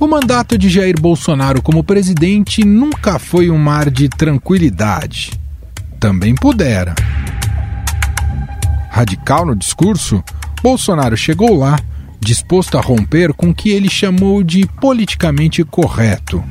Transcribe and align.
O 0.00 0.08
mandato 0.08 0.56
de 0.56 0.70
Jair 0.70 0.98
Bolsonaro 0.98 1.60
como 1.60 1.84
presidente 1.84 2.64
nunca 2.64 3.18
foi 3.18 3.50
um 3.50 3.58
mar 3.58 3.90
de 3.90 4.08
tranquilidade. 4.08 5.38
Também 6.00 6.34
pudera. 6.34 6.94
Radical 8.88 9.44
no 9.44 9.54
discurso, 9.54 10.24
Bolsonaro 10.62 11.18
chegou 11.18 11.54
lá 11.54 11.78
disposto 12.18 12.78
a 12.78 12.80
romper 12.80 13.34
com 13.34 13.50
o 13.50 13.54
que 13.54 13.68
ele 13.68 13.90
chamou 13.90 14.42
de 14.42 14.66
politicamente 14.80 15.62
correto. 15.64 16.42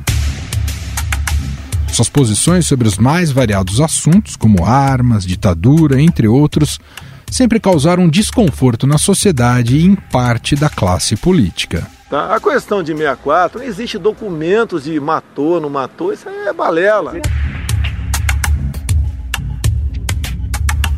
Suas 1.92 2.08
posições 2.08 2.68
sobre 2.68 2.86
os 2.86 2.98
mais 2.98 3.32
variados 3.32 3.80
assuntos, 3.80 4.36
como 4.36 4.64
armas, 4.64 5.26
ditadura, 5.26 6.00
entre 6.00 6.28
outros, 6.28 6.78
sempre 7.28 7.58
causaram 7.58 8.08
desconforto 8.08 8.86
na 8.86 8.96
sociedade 8.96 9.76
e 9.76 9.86
em 9.86 9.96
parte 9.96 10.54
da 10.54 10.68
classe 10.68 11.16
política. 11.16 11.84
Tá? 12.10 12.34
A 12.34 12.40
questão 12.40 12.82
de 12.82 12.92
64, 12.92 13.60
não 13.60 13.64
existe 13.64 13.96
documentos 13.96 14.82
de 14.82 14.98
matou, 14.98 15.60
não 15.60 15.70
matou, 15.70 16.12
isso 16.12 16.28
é 16.28 16.52
balela. 16.52 17.12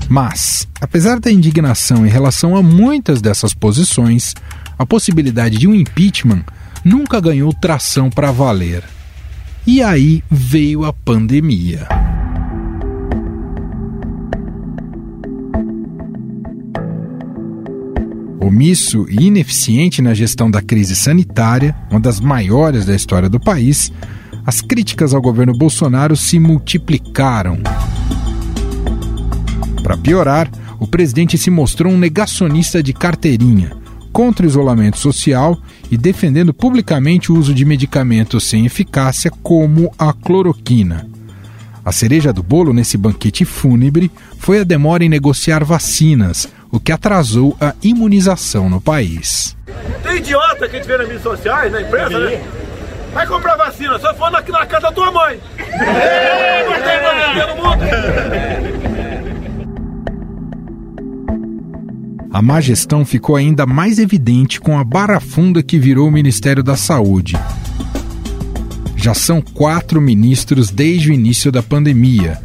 Mas, 0.09 0.67
apesar 0.81 1.21
da 1.21 1.31
indignação 1.31 2.07
em 2.07 2.09
relação 2.09 2.57
a 2.57 2.63
muitas 2.63 3.21
dessas 3.21 3.53
posições, 3.53 4.35
a 4.79 4.87
possibilidade 4.87 5.59
de 5.59 5.69
um 5.69 5.75
impeachment 5.75 6.45
nunca 6.83 7.21
ganhou 7.21 7.53
tração 7.53 8.09
para 8.09 8.31
valer. 8.31 8.83
E 9.67 9.83
aí 9.83 10.25
veio 10.31 10.87
a 10.87 10.95
pandemia. 10.95 11.87
Omisso 18.43 19.07
e 19.09 19.27
ineficiente 19.27 20.03
na 20.03 20.13
gestão 20.15 20.51
da 20.51 20.61
crise 20.61 20.97
sanitária, 20.97 21.77
uma 21.89 22.01
das 22.01 22.19
maiores 22.19 22.85
da 22.85 22.93
história 22.93 23.29
do 23.29 23.39
país, 23.39 23.93
as 24.45 24.61
críticas 24.61 25.15
ao 25.15 25.23
governo 25.23 25.53
Bolsonaro 25.53 26.17
se 26.17 26.41
multiplicaram. 26.41 27.61
Para 29.81 29.97
piorar, 29.97 30.51
o 30.81 30.89
presidente 30.89 31.39
se 31.39 31.51
mostrou 31.51 31.93
um 31.93 31.99
negacionista 31.99 32.83
de 32.83 32.93
carteirinha, 32.93 33.77
contra 34.13 34.45
o 34.45 34.49
isolamento 34.49 34.99
social 34.99 35.57
e 35.89 35.97
defendendo 35.97 36.53
publicamente 36.53 37.31
o 37.31 37.39
uso 37.39 37.55
de 37.55 37.65
medicamentos 37.65 38.43
sem 38.43 38.67
eficácia, 38.67 39.31
como 39.43 39.93
a 39.97 40.13
cloroquina. 40.13 41.09
A 41.85 41.93
cereja 41.93 42.33
do 42.33 42.43
bolo 42.43 42.73
nesse 42.73 42.97
banquete 42.97 43.45
fúnebre 43.45 44.11
foi 44.39 44.61
a 44.61 44.65
demora 44.65 45.05
em 45.05 45.09
negociar 45.09 45.65
vacinas, 45.65 46.49
o 46.73 46.81
que 46.81 46.91
atrasou 46.91 47.55
a 47.61 47.75
imunização 47.83 48.71
no 48.71 48.81
país. 48.81 49.55
Tem 50.03 50.17
idiota 50.17 50.67
que 50.67 50.77
a 50.77 50.79
gente 50.79 50.89
vê 50.89 50.97
nas 50.97 51.07
mídias 51.07 51.23
sociais, 51.23 51.71
na 51.71 51.83
imprensa, 51.83 52.19
né? 52.19 52.43
Vai 53.13 53.27
comprar 53.27 53.57
vacina, 53.57 53.99
só 53.99 54.15
for 54.15 54.31
na, 54.31 54.41
na 54.41 54.67
casa 54.67 54.81
da 54.85 54.93
tua 54.93 55.13
mãe. 55.13 55.39
É, 55.59 56.65
não 56.65 56.73
tem 56.73 57.03
vacina 57.03 57.47
no 57.47 57.57
mundo. 57.57 57.83
A 62.33 62.41
má 62.41 62.63
gestão 62.63 63.05
ficou 63.05 63.37
ainda 63.37 63.67
mais 63.67 63.99
evidente 63.99 64.59
com 64.59 64.79
a 64.79 64.85
barafunda 64.85 65.63
que 65.63 65.79
virou 65.79 66.09
o 66.09 66.11
Ministério 66.11 66.63
da 66.63 66.75
Saúde. 66.75 67.39
Já 68.97 69.13
são 69.13 69.43
quatro 69.43 70.01
ministros 70.01 70.71
desde 70.71 71.11
o 71.11 71.13
início 71.13 71.53
da 71.53 71.63
pandemia, 71.63 72.41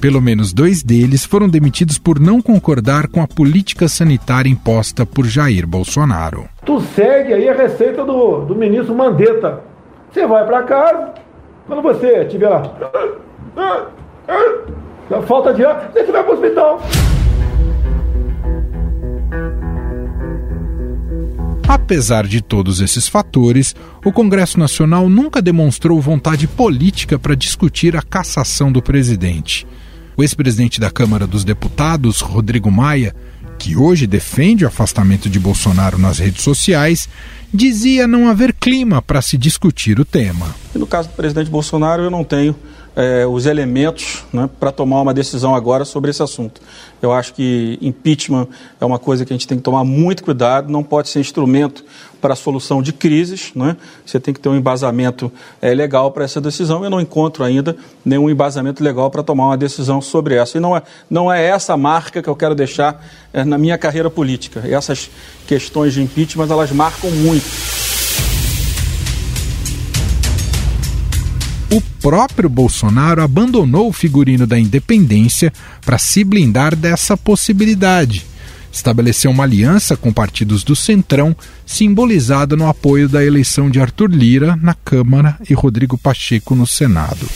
pelo 0.00 0.20
menos 0.20 0.52
dois 0.52 0.82
deles 0.82 1.24
foram 1.24 1.48
demitidos 1.48 1.98
por 1.98 2.20
não 2.20 2.40
concordar 2.40 3.08
com 3.08 3.22
a 3.22 3.26
política 3.26 3.88
sanitária 3.88 4.50
imposta 4.50 5.06
por 5.06 5.26
Jair 5.26 5.66
Bolsonaro. 5.66 6.48
Tu 6.64 6.80
segue 6.94 7.32
aí 7.32 7.48
a 7.48 7.54
receita 7.54 8.04
do, 8.04 8.44
do 8.44 8.54
ministro 8.54 8.94
Mandetta. 8.94 9.60
Você 10.12 10.26
vai 10.26 10.46
para 10.46 10.62
casa, 10.62 11.14
quando 11.66 11.82
você 11.82 12.24
tiver 12.26 12.48
lá, 12.48 12.62
falta 15.26 15.52
de 15.54 15.64
ar, 15.64 15.90
você 15.92 16.12
vai 16.12 16.22
para 16.22 16.30
o 16.30 16.34
hospital. 16.34 16.80
Apesar 21.66 22.26
de 22.26 22.40
todos 22.40 22.80
esses 22.80 23.08
fatores, 23.08 23.74
o 24.04 24.12
Congresso 24.12 24.58
Nacional 24.60 25.08
nunca 25.08 25.42
demonstrou 25.42 26.00
vontade 26.00 26.46
política 26.46 27.18
para 27.18 27.34
discutir 27.34 27.96
a 27.96 28.02
cassação 28.02 28.70
do 28.70 28.82
presidente. 28.82 29.66
O 30.16 30.22
ex-presidente 30.22 30.78
da 30.78 30.90
Câmara 30.90 31.26
dos 31.26 31.42
Deputados, 31.42 32.20
Rodrigo 32.20 32.70
Maia, 32.70 33.14
que 33.58 33.76
hoje 33.76 34.06
defende 34.06 34.64
o 34.64 34.68
afastamento 34.68 35.28
de 35.28 35.40
Bolsonaro 35.40 35.98
nas 35.98 36.18
redes 36.18 36.42
sociais, 36.42 37.08
dizia 37.52 38.06
não 38.06 38.28
haver 38.28 38.52
clima 38.52 39.02
para 39.02 39.20
se 39.20 39.36
discutir 39.36 39.98
o 39.98 40.04
tema. 40.04 40.54
E 40.74 40.78
no 40.78 40.86
caso 40.86 41.08
do 41.08 41.14
presidente 41.14 41.50
Bolsonaro, 41.50 42.02
eu 42.02 42.10
não 42.10 42.22
tenho 42.22 42.54
é, 42.96 43.26
os 43.26 43.46
elementos 43.46 44.24
né, 44.32 44.48
para 44.58 44.70
tomar 44.70 45.00
uma 45.00 45.12
decisão 45.12 45.54
agora 45.54 45.84
sobre 45.84 46.10
esse 46.10 46.22
assunto. 46.22 46.60
Eu 47.02 47.12
acho 47.12 47.34
que 47.34 47.78
impeachment 47.82 48.48
é 48.80 48.84
uma 48.84 48.98
coisa 48.98 49.24
que 49.24 49.32
a 49.32 49.36
gente 49.36 49.46
tem 49.46 49.58
que 49.58 49.64
tomar 49.64 49.84
muito 49.84 50.22
cuidado, 50.22 50.70
não 50.70 50.82
pode 50.82 51.08
ser 51.08 51.20
instrumento 51.20 51.84
para 52.20 52.32
a 52.32 52.36
solução 52.36 52.80
de 52.80 52.92
crises. 52.92 53.52
Né? 53.54 53.76
Você 54.06 54.18
tem 54.18 54.32
que 54.32 54.40
ter 54.40 54.48
um 54.48 54.56
embasamento 54.56 55.30
é, 55.60 55.74
legal 55.74 56.10
para 56.10 56.24
essa 56.24 56.40
decisão. 56.40 56.82
Eu 56.82 56.88
não 56.88 57.00
encontro 57.00 57.44
ainda 57.44 57.76
nenhum 58.04 58.30
embasamento 58.30 58.82
legal 58.82 59.10
para 59.10 59.22
tomar 59.22 59.48
uma 59.48 59.58
decisão 59.58 60.00
sobre 60.00 60.36
essa. 60.36 60.56
E 60.56 60.60
não 60.60 60.74
é, 60.74 60.82
não 61.10 61.30
é 61.30 61.44
essa 61.44 61.76
marca 61.76 62.22
que 62.22 62.28
eu 62.28 62.36
quero 62.36 62.54
deixar 62.54 63.04
é, 63.32 63.44
na 63.44 63.58
minha 63.58 63.76
carreira 63.76 64.08
política. 64.08 64.62
E 64.64 64.72
essas 64.72 65.10
questões 65.46 65.92
de 65.92 66.02
impeachment, 66.02 66.48
elas 66.48 66.72
marcam 66.72 67.10
muito. 67.10 67.83
O 71.74 71.80
próprio 71.80 72.48
Bolsonaro 72.48 73.20
abandonou 73.20 73.88
o 73.88 73.92
figurino 73.92 74.46
da 74.46 74.56
independência 74.56 75.52
para 75.84 75.98
se 75.98 76.22
blindar 76.22 76.76
dessa 76.76 77.16
possibilidade. 77.16 78.24
Estabeleceu 78.72 79.28
uma 79.32 79.42
aliança 79.42 79.96
com 79.96 80.12
partidos 80.12 80.62
do 80.62 80.76
Centrão, 80.76 81.34
simbolizada 81.66 82.54
no 82.54 82.68
apoio 82.68 83.08
da 83.08 83.24
eleição 83.24 83.68
de 83.68 83.80
Arthur 83.80 84.08
Lira 84.08 84.56
na 84.62 84.74
Câmara 84.74 85.36
e 85.50 85.54
Rodrigo 85.54 85.98
Pacheco 85.98 86.54
no 86.54 86.64
Senado. 86.64 87.28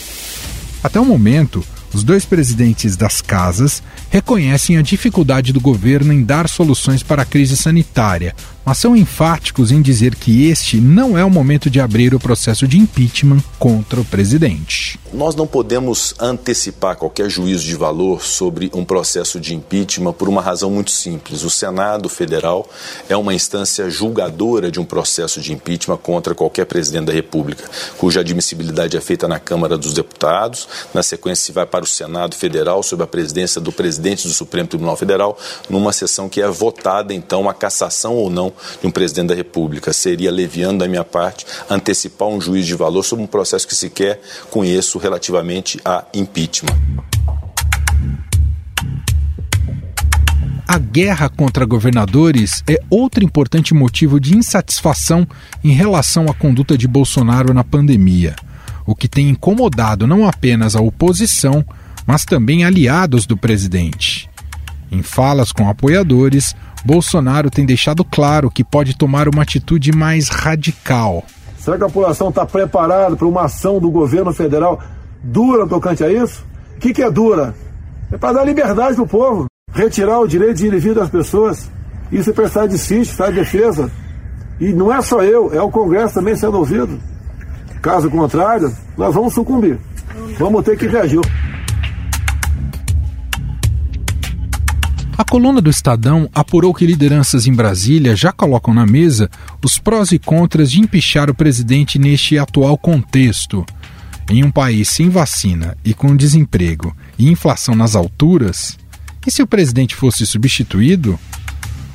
Até 0.84 1.00
o 1.00 1.05
momento, 1.05 1.65
os 1.93 2.05
dois 2.05 2.25
presidentes 2.25 2.97
das 2.97 3.20
casas 3.20 3.82
reconhecem 4.09 4.76
a 4.76 4.82
dificuldade 4.82 5.53
do 5.53 5.60
governo 5.60 6.12
em 6.12 6.22
dar 6.22 6.49
soluções 6.49 7.03
para 7.03 7.22
a 7.22 7.26
crise 7.26 7.56
sanitária, 7.56 8.37
mas 8.64 8.78
são 8.78 8.96
enfáticos 8.96 9.72
em 9.72 9.80
dizer 9.80 10.14
que 10.14 10.48
este 10.48 10.76
não 10.76 11.16
é 11.16 11.24
o 11.24 11.30
momento 11.30 11.70
de 11.70 11.80
abrir 11.80 12.14
o 12.14 12.20
processo 12.20 12.69
de 12.69 12.78
impeachment 12.78 13.42
contra 13.58 14.00
o 14.00 14.04
presidente. 14.04 14.98
Nós 15.12 15.34
não 15.34 15.46
podemos 15.46 16.14
antecipar 16.20 16.96
qualquer 16.96 17.30
juízo 17.30 17.64
de 17.64 17.74
valor 17.74 18.22
sobre 18.22 18.70
um 18.74 18.84
processo 18.84 19.41
de 19.41 19.54
impeachment 19.54 20.12
por 20.12 20.28
uma 20.28 20.42
razão 20.42 20.70
muito 20.70 20.91
simples. 20.91 21.44
O 21.44 21.50
Senado 21.50 22.08
Federal 22.10 22.69
é 23.08 23.16
uma 23.16 23.32
instância 23.32 23.88
julgadora 23.88 24.70
de 24.70 24.78
um 24.78 24.84
processo 24.84 25.40
de 25.40 25.52
impeachment 25.52 25.96
contra 25.96 26.34
qualquer 26.34 26.66
presidente 26.66 27.06
da 27.06 27.12
República, 27.12 27.64
cuja 27.96 28.20
admissibilidade 28.20 28.96
é 28.96 29.00
feita 29.00 29.26
na 29.26 29.40
Câmara 29.40 29.78
dos 29.78 29.94
Deputados, 29.94 30.69
na 30.92 31.02
sequência 31.02 31.46
se 31.46 31.52
vai 31.52 31.64
para 31.64 31.84
o 31.84 31.88
Senado 31.88 32.34
Federal 32.34 32.82
sob 32.82 33.02
a 33.02 33.06
presidência 33.06 33.60
do 33.60 33.72
presidente 33.72 34.28
do 34.28 34.34
Supremo 34.34 34.69
Tribunal 34.69 34.96
Federal, 34.96 35.38
numa 35.70 35.92
sessão 35.92 36.28
que 36.28 36.42
é 36.42 36.48
votada 36.48 37.14
então 37.14 37.48
a 37.48 37.54
cassação 37.54 38.14
ou 38.14 38.28
não 38.28 38.52
de 38.80 38.86
um 38.86 38.91
presidente 38.91 39.28
da 39.28 39.34
República. 39.34 39.92
Seria 39.92 40.30
leviando 40.30 40.78
da 40.78 40.88
minha 40.88 41.04
parte 41.04 41.46
antecipar 41.69 42.28
um 42.28 42.41
juízo 42.41 42.69
de 42.69 42.74
valor 42.74 43.02
sobre 43.02 43.24
um 43.24 43.28
processo 43.28 43.66
que 43.66 43.74
sequer 43.74 44.20
conheço 44.50 44.98
relativamente 44.98 45.80
a 45.84 46.04
impeachment. 46.14 46.76
A 50.70 50.76
guerra 50.76 51.30
contra 51.30 51.64
governadores 51.64 52.62
é 52.69 52.78
outro 52.90 53.25
importante 53.25 53.72
motivo 53.72 54.20
de 54.20 54.37
insatisfação 54.37 55.26
em 55.64 55.72
relação 55.72 56.26
à 56.28 56.34
conduta 56.34 56.76
de 56.76 56.87
Bolsonaro 56.87 57.54
na 57.54 57.64
pandemia, 57.64 58.37
o 58.84 58.94
que 58.94 59.08
tem 59.08 59.31
incomodado 59.31 60.06
não 60.06 60.28
apenas 60.28 60.76
a 60.76 60.81
oposição, 60.82 61.64
mas 62.06 62.26
também 62.26 62.64
aliados 62.64 63.25
do 63.25 63.34
presidente. 63.34 64.28
Em 64.93 65.02
falas 65.02 65.52
com 65.52 65.70
apoiadores, 65.70 66.54
Bolsonaro 66.88 67.50
tem 67.50 67.67
deixado 67.67 68.02
claro 68.02 68.50
que 68.50 68.64
pode 68.64 68.96
tomar 68.96 69.29
uma 69.29 69.43
atitude 69.43 69.93
mais 69.93 70.31
radical. 70.31 71.23
Será 71.58 71.76
que 71.76 71.85
a 71.85 71.87
população 71.87 72.31
está 72.31 72.46
preparada 72.46 73.14
para 73.14 73.26
uma 73.26 73.43
ação 73.44 73.79
do 73.79 73.90
governo 73.90 74.32
federal 74.32 74.81
dura 75.23 75.69
tocante 75.69 76.02
a 76.02 76.11
isso? 76.11 76.43
O 76.76 76.81
que, 76.81 76.94
que 76.94 77.02
é 77.02 77.11
dura? 77.11 77.55
É 78.11 78.17
para 78.17 78.38
dar 78.38 78.44
liberdade 78.44 78.94
para 78.94 79.05
o 79.05 79.06
povo, 79.06 79.44
retirar 79.70 80.19
o 80.19 80.26
direito 80.26 80.56
de 80.56 80.67
ir 80.69 80.73
e 80.73 80.79
vir 80.79 80.94
das 80.94 81.11
pessoas. 81.11 81.70
Isso 82.11 82.31
é 82.31 82.32
prestar 82.32 82.67
de 82.67 82.79
sítio, 82.79 83.14
prestar 83.14 83.29
de 83.32 83.35
defesa. 83.35 83.90
E 84.58 84.73
não 84.73 84.90
é 84.90 85.02
só 85.02 85.23
eu, 85.23 85.52
é 85.52 85.61
o 85.61 85.70
Congresso 85.70 86.14
também 86.14 86.37
sendo 86.37 86.56
ouvido. 86.56 86.99
Caso 87.82 88.08
contrário, 88.08 88.75
nós 88.96 89.14
vamos 89.14 89.35
sucumbir. 89.35 89.79
Vamos 90.38 90.64
ter 90.64 90.79
que 90.79 90.87
reagir. 90.87 91.20
Coluna 95.28 95.60
do 95.60 95.69
Estadão 95.69 96.28
apurou 96.34 96.72
que 96.72 96.86
lideranças 96.86 97.46
em 97.46 97.52
Brasília 97.52 98.16
já 98.16 98.32
colocam 98.32 98.72
na 98.72 98.86
mesa 98.86 99.30
os 99.62 99.78
prós 99.78 100.10
e 100.10 100.19
contras 100.19 100.70
de 100.70 100.80
empichar 100.80 101.28
o 101.28 101.34
presidente 101.34 101.98
neste 101.98 102.38
atual 102.38 102.78
contexto. 102.78 103.64
Em 104.30 104.42
um 104.42 104.50
país 104.50 104.88
sem 104.88 105.10
vacina 105.10 105.76
e 105.84 105.92
com 105.92 106.16
desemprego 106.16 106.96
e 107.19 107.28
inflação 107.30 107.75
nas 107.75 107.94
alturas, 107.94 108.78
e 109.26 109.30
se 109.30 109.42
o 109.42 109.46
presidente 109.46 109.94
fosse 109.94 110.25
substituído? 110.25 111.19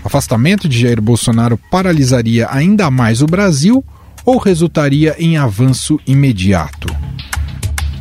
O 0.03 0.07
afastamento 0.07 0.69
de 0.69 0.80
Jair 0.80 1.01
Bolsonaro 1.01 1.57
paralisaria 1.71 2.47
ainda 2.51 2.91
mais 2.91 3.21
o 3.21 3.25
Brasil 3.25 3.83
ou 4.24 4.38
resultaria 4.38 5.15
em 5.18 5.38
avanço 5.38 6.00
imediato? 6.06 7.03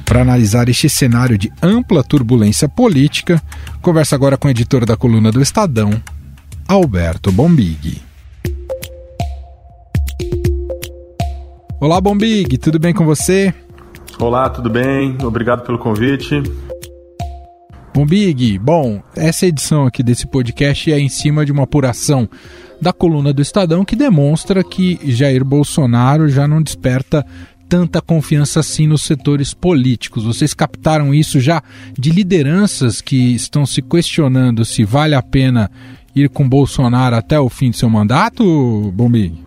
Para 0.05 0.23
analisar 0.23 0.69
este 0.69 0.89
cenário 0.89 1.39
de 1.39 1.53
ampla 1.63 2.03
turbulência 2.03 2.69
política, 2.69 3.41
conversa 3.81 4.15
agora 4.15 4.37
com 4.37 4.49
o 4.49 4.51
editor 4.51 4.85
da 4.85 4.97
coluna 4.97 5.33
do 5.33 5.41
Estadão, 5.41 5.91
Alberto 6.69 7.33
Bombig. 7.33 8.03
Olá, 11.81 12.01
Bombig, 12.01 12.59
tudo 12.59 12.79
bem 12.79 12.93
com 12.93 13.05
você? 13.05 13.53
Olá, 14.19 14.49
tudo 14.49 14.71
bem? 14.71 15.17
Obrigado 15.23 15.65
pelo 15.65 15.79
convite. 15.79 16.43
Bombig, 17.95 18.59
bom, 18.59 19.03
essa 19.17 19.47
edição 19.47 19.87
aqui 19.87 20.03
desse 20.03 20.27
podcast 20.27 20.93
é 20.93 20.99
em 20.99 21.09
cima 21.09 21.45
de 21.45 21.53
uma 21.53 21.65
apuração 21.65 22.29
da 22.81 22.93
coluna 22.93 23.33
do 23.33 23.43
Estadão 23.43 23.85
que 23.85 23.95
demonstra 23.95 24.65
que 24.65 24.99
Jair 25.05 25.45
Bolsonaro 25.45 26.29
já 26.29 26.49
não 26.49 26.63
desperta 26.63 27.25
tanta 27.73 28.03
confiança 28.03 28.61
assim 28.61 28.87
nos 28.87 29.01
setores 29.01 29.55
políticos. 29.55 30.25
Vocês 30.25 30.53
captaram 30.53 31.15
isso 31.15 31.41
já 31.41 31.63
de 31.99 32.11
lideranças 32.11 33.01
que 33.01 33.35
estão 33.35 33.65
se 33.65 33.81
questionando 33.81 34.63
se 34.63 34.85
vale 34.85 35.15
a 35.15 35.23
pena 35.23 35.71
ir 36.15 36.29
com 36.29 36.47
Bolsonaro 36.47 37.17
até 37.17 37.41
o 37.41 37.49
fim 37.49 37.71
de 37.71 37.79
seu 37.79 37.89
mandato, 37.89 38.93
Bombi? 38.93 39.43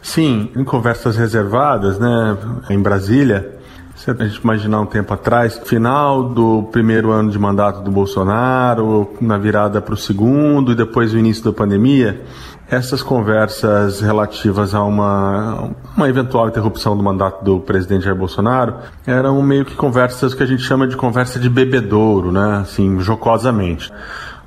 Sim, 0.00 0.48
em 0.56 0.64
conversas 0.64 1.18
reservadas, 1.18 1.98
né, 1.98 2.38
em 2.70 2.80
Brasília, 2.80 3.57
se 3.98 4.08
a 4.12 4.14
gente 4.14 4.36
imaginar 4.36 4.80
um 4.80 4.86
tempo 4.86 5.12
atrás, 5.12 5.60
final 5.64 6.22
do 6.22 6.62
primeiro 6.70 7.10
ano 7.10 7.32
de 7.32 7.38
mandato 7.38 7.82
do 7.82 7.90
Bolsonaro, 7.90 9.10
na 9.20 9.36
virada 9.36 9.82
para 9.82 9.92
o 9.92 9.96
segundo 9.96 10.70
e 10.70 10.74
depois 10.76 11.12
o 11.12 11.18
início 11.18 11.42
da 11.42 11.52
pandemia, 11.52 12.22
essas 12.70 13.02
conversas 13.02 14.00
relativas 14.00 14.72
a 14.72 14.84
uma, 14.84 15.70
uma 15.96 16.08
eventual 16.08 16.48
interrupção 16.48 16.96
do 16.96 17.02
mandato 17.02 17.44
do 17.44 17.58
presidente 17.58 18.04
Jair 18.04 18.16
Bolsonaro 18.16 18.76
eram 19.04 19.42
meio 19.42 19.64
que 19.64 19.74
conversas 19.74 20.32
que 20.32 20.44
a 20.44 20.46
gente 20.46 20.62
chama 20.62 20.86
de 20.86 20.96
conversa 20.96 21.40
de 21.40 21.50
bebedouro, 21.50 22.30
né? 22.30 22.58
Assim, 22.62 23.00
jocosamente. 23.00 23.92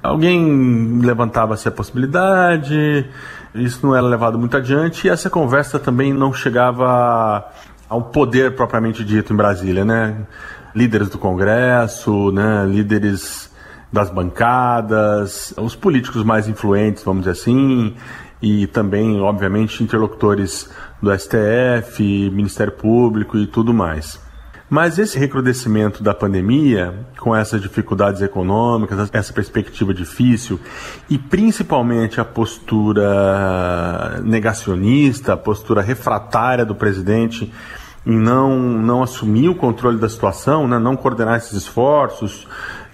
Alguém 0.01 0.99
levantava-se 1.03 1.67
a 1.67 1.71
possibilidade, 1.71 3.05
isso 3.53 3.85
não 3.85 3.93
era 3.93 4.07
levado 4.07 4.39
muito 4.39 4.55
adiante 4.55 5.07
e 5.07 5.09
essa 5.09 5.29
conversa 5.29 5.77
também 5.77 6.13
não 6.13 6.31
chegava 6.33 7.45
ao 7.91 8.03
poder 8.03 8.55
propriamente 8.55 9.03
dito 9.03 9.33
em 9.33 9.35
Brasília, 9.35 9.83
né? 9.83 10.25
Líderes 10.73 11.09
do 11.09 11.17
Congresso, 11.17 12.31
né? 12.31 12.65
Líderes 12.65 13.51
das 13.91 14.09
bancadas, 14.09 15.53
os 15.57 15.75
políticos 15.75 16.23
mais 16.23 16.47
influentes, 16.47 17.03
vamos 17.03 17.23
dizer 17.23 17.31
assim, 17.31 17.93
e 18.41 18.65
também, 18.67 19.19
obviamente, 19.19 19.83
interlocutores 19.83 20.69
do 21.01 21.11
STF, 21.13 22.01
Ministério 22.31 22.71
Público 22.71 23.37
e 23.37 23.45
tudo 23.45 23.73
mais. 23.73 24.17
Mas 24.69 24.97
esse 24.97 25.19
recrudescimento 25.19 26.01
da 26.01 26.13
pandemia, 26.13 27.05
com 27.19 27.35
essas 27.35 27.61
dificuldades 27.61 28.21
econômicas, 28.21 29.09
essa 29.11 29.33
perspectiva 29.33 29.93
difícil 29.93 30.57
e 31.09 31.17
principalmente 31.17 32.21
a 32.21 32.23
postura 32.23 34.21
negacionista, 34.23 35.33
a 35.33 35.37
postura 35.37 35.81
refratária 35.81 36.65
do 36.65 36.73
presidente 36.73 37.51
em 38.05 38.17
não, 38.17 38.57
não 38.59 39.03
assumir 39.03 39.49
o 39.49 39.55
controle 39.55 39.97
da 39.97 40.09
situação, 40.09 40.67
né, 40.67 40.79
não 40.79 40.95
coordenar 40.95 41.37
esses 41.37 41.53
esforços, 41.53 42.47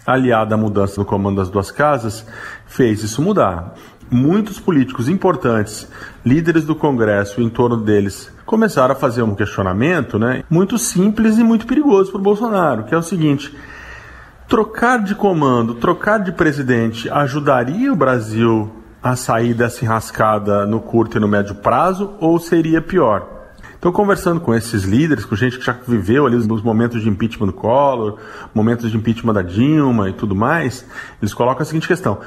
aliada 0.06 0.56
à 0.56 0.58
mudança 0.58 1.00
no 1.00 1.06
comando 1.06 1.38
das 1.38 1.50
duas 1.50 1.72
casas, 1.72 2.26
fez 2.66 3.04
isso 3.04 3.22
mudar. 3.22 3.74
Muitos 4.10 4.58
políticos 4.58 5.10
importantes, 5.10 5.88
líderes 6.26 6.64
do 6.64 6.76
Congresso, 6.76 7.42
em 7.42 7.50
torno 7.50 7.76
deles, 7.76 8.32
começaram 8.46 8.94
a 8.94 8.98
fazer 8.98 9.22
um 9.22 9.36
questionamento 9.36 10.18
né, 10.18 10.44
muito 10.50 10.78
simples 10.78 11.38
e 11.38 11.44
muito 11.44 11.68
perigoso 11.68 12.12
para 12.12 12.20
o 12.20 12.24
Bolsonaro, 12.24 12.86
que 12.86 12.96
é 12.96 12.98
o 12.98 13.04
seguinte: 13.04 13.54
trocar 14.48 15.04
de 15.04 15.14
comando, 15.14 15.76
trocar 15.76 16.20
de 16.20 16.32
presidente 16.32 17.10
ajudaria 17.10 17.92
o 17.92 17.98
Brasil 17.98 18.72
a 19.04 19.16
sair 19.18 19.54
dessa 19.54 19.84
enrascada 19.84 20.66
no 20.66 20.80
curto 20.80 21.18
e 21.18 21.20
no 21.20 21.28
médio 21.28 21.56
prazo 21.56 22.16
ou 22.20 22.40
seria 22.40 22.82
pior? 22.82 23.37
Então, 23.80 23.92
conversando 23.92 24.40
com 24.40 24.56
esses 24.56 24.84
líderes, 24.84 25.24
com 25.24 25.36
gente 25.36 25.60
que 25.60 25.66
já 25.66 25.74
viveu 25.88 26.26
ali 26.26 26.36
os 26.36 26.62
momentos 26.62 27.02
de 27.02 27.10
impeachment 27.10 27.48
do 27.48 27.54
Collor, 27.54 28.18
momentos 28.54 28.90
de 28.90 28.98
impeachment 28.98 29.34
da 29.34 29.42
Dilma 29.42 30.10
e 30.10 30.14
tudo 30.14 30.36
mais, 30.36 30.86
eles 31.22 31.34
colocam 31.34 31.62
a 31.62 31.66
seguinte 31.66 31.88
questão: 31.88 32.20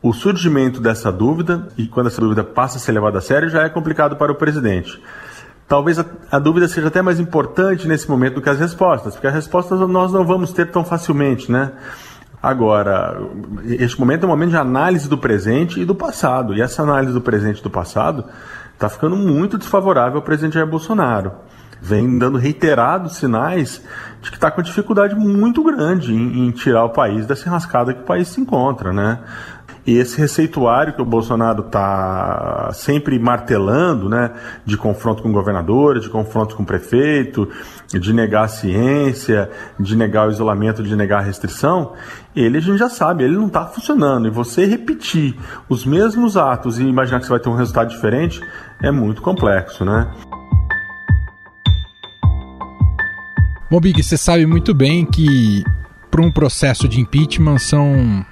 o 0.00 0.12
surgimento 0.12 0.80
dessa 0.80 1.10
dúvida, 1.10 1.68
e 1.76 1.86
quando 1.86 2.06
essa 2.06 2.20
dúvida 2.20 2.44
passa 2.44 2.76
a 2.76 2.80
ser 2.80 2.92
levada 2.92 3.18
a 3.18 3.20
sério, 3.20 3.48
já 3.48 3.62
é 3.62 3.68
complicado 3.68 4.16
para 4.16 4.30
o 4.30 4.34
presidente. 4.34 5.00
Talvez 5.66 5.98
a, 5.98 6.04
a, 6.30 6.38
dúvida 6.38 6.68
seja 6.68 6.88
até 6.88 7.00
mais 7.00 7.18
importante 7.18 7.88
nesse 7.88 8.08
momento 8.08 8.34
do 8.34 8.42
que 8.42 8.50
as 8.50 8.58
respostas, 8.58 9.14
porque 9.14 9.26
as 9.26 9.34
respostas 9.34 9.80
nós 9.88 10.12
não 10.12 10.24
vamos 10.24 10.52
ter 10.52 10.70
tão 10.70 10.84
facilmente, 10.84 11.50
né? 11.50 11.72
Agora, 12.42 13.22
este 13.64 13.98
momento 13.98 14.24
é 14.24 14.26
um 14.26 14.30
momento 14.30 14.50
de 14.50 14.56
análise 14.56 15.08
do 15.08 15.16
presente 15.16 15.80
e 15.80 15.84
do 15.84 15.94
passado, 15.94 16.54
e 16.54 16.60
essa 16.60 16.82
análise 16.82 17.12
do 17.12 17.20
presente 17.20 17.60
e 17.60 17.62
do 17.62 17.70
passado 17.70 18.24
está 18.82 18.88
ficando 18.88 19.14
muito 19.14 19.56
desfavorável 19.56 20.16
ao 20.16 20.22
presidente 20.22 20.54
Jair 20.54 20.66
Bolsonaro. 20.66 21.32
Vem 21.80 22.18
dando 22.18 22.36
reiterados 22.36 23.16
sinais 23.16 23.80
de 24.20 24.30
que 24.30 24.36
está 24.36 24.50
com 24.50 24.60
dificuldade 24.60 25.14
muito 25.14 25.62
grande 25.62 26.12
em, 26.12 26.46
em, 26.46 26.50
tirar 26.50 26.84
o 26.84 26.90
país 26.90 27.26
dessa 27.26 27.48
enrascada 27.48 27.94
que 27.94 28.02
o 28.02 28.04
país 28.04 28.28
se 28.28 28.40
encontra, 28.40 28.92
né? 28.92 29.20
E 29.84 29.96
esse 29.96 30.16
receituário 30.16 30.94
que 30.94 31.02
o 31.02 31.04
Bolsonaro 31.04 31.66
está 31.66 32.70
sempre 32.72 33.18
martelando, 33.18 34.08
né, 34.08 34.30
de 34.64 34.76
confronto 34.76 35.24
com 35.24 35.32
governadores, 35.32 36.04
de 36.04 36.08
confronto 36.08 36.54
com 36.54 36.64
prefeito, 36.64 37.48
de 37.98 38.12
negar 38.12 38.44
a 38.44 38.48
ciência, 38.48 39.50
de 39.78 39.96
negar 39.96 40.28
o 40.28 40.30
isolamento, 40.30 40.82
de 40.82 40.96
negar 40.96 41.20
a 41.20 41.22
restrição, 41.22 41.92
ele 42.34 42.58
a 42.58 42.60
gente 42.60 42.78
já 42.78 42.88
sabe, 42.88 43.24
ele 43.24 43.36
não 43.36 43.46
está 43.46 43.66
funcionando. 43.66 44.26
E 44.26 44.30
você 44.30 44.64
repetir 44.64 45.36
os 45.68 45.84
mesmos 45.84 46.36
atos 46.36 46.78
e 46.78 46.84
imaginar 46.84 47.20
que 47.20 47.26
você 47.26 47.32
vai 47.32 47.40
ter 47.40 47.48
um 47.48 47.54
resultado 47.54 47.88
diferente 47.88 48.40
é 48.82 48.90
muito 48.90 49.22
complexo, 49.22 49.84
né? 49.84 50.10
Bom, 53.70 53.80
Big, 53.80 54.02
você 54.02 54.18
sabe 54.18 54.44
muito 54.44 54.74
bem 54.74 55.06
que 55.06 55.64
para 56.10 56.20
um 56.20 56.30
processo 56.30 56.86
de 56.86 57.00
impeachment 57.00 57.56
são 57.56 58.22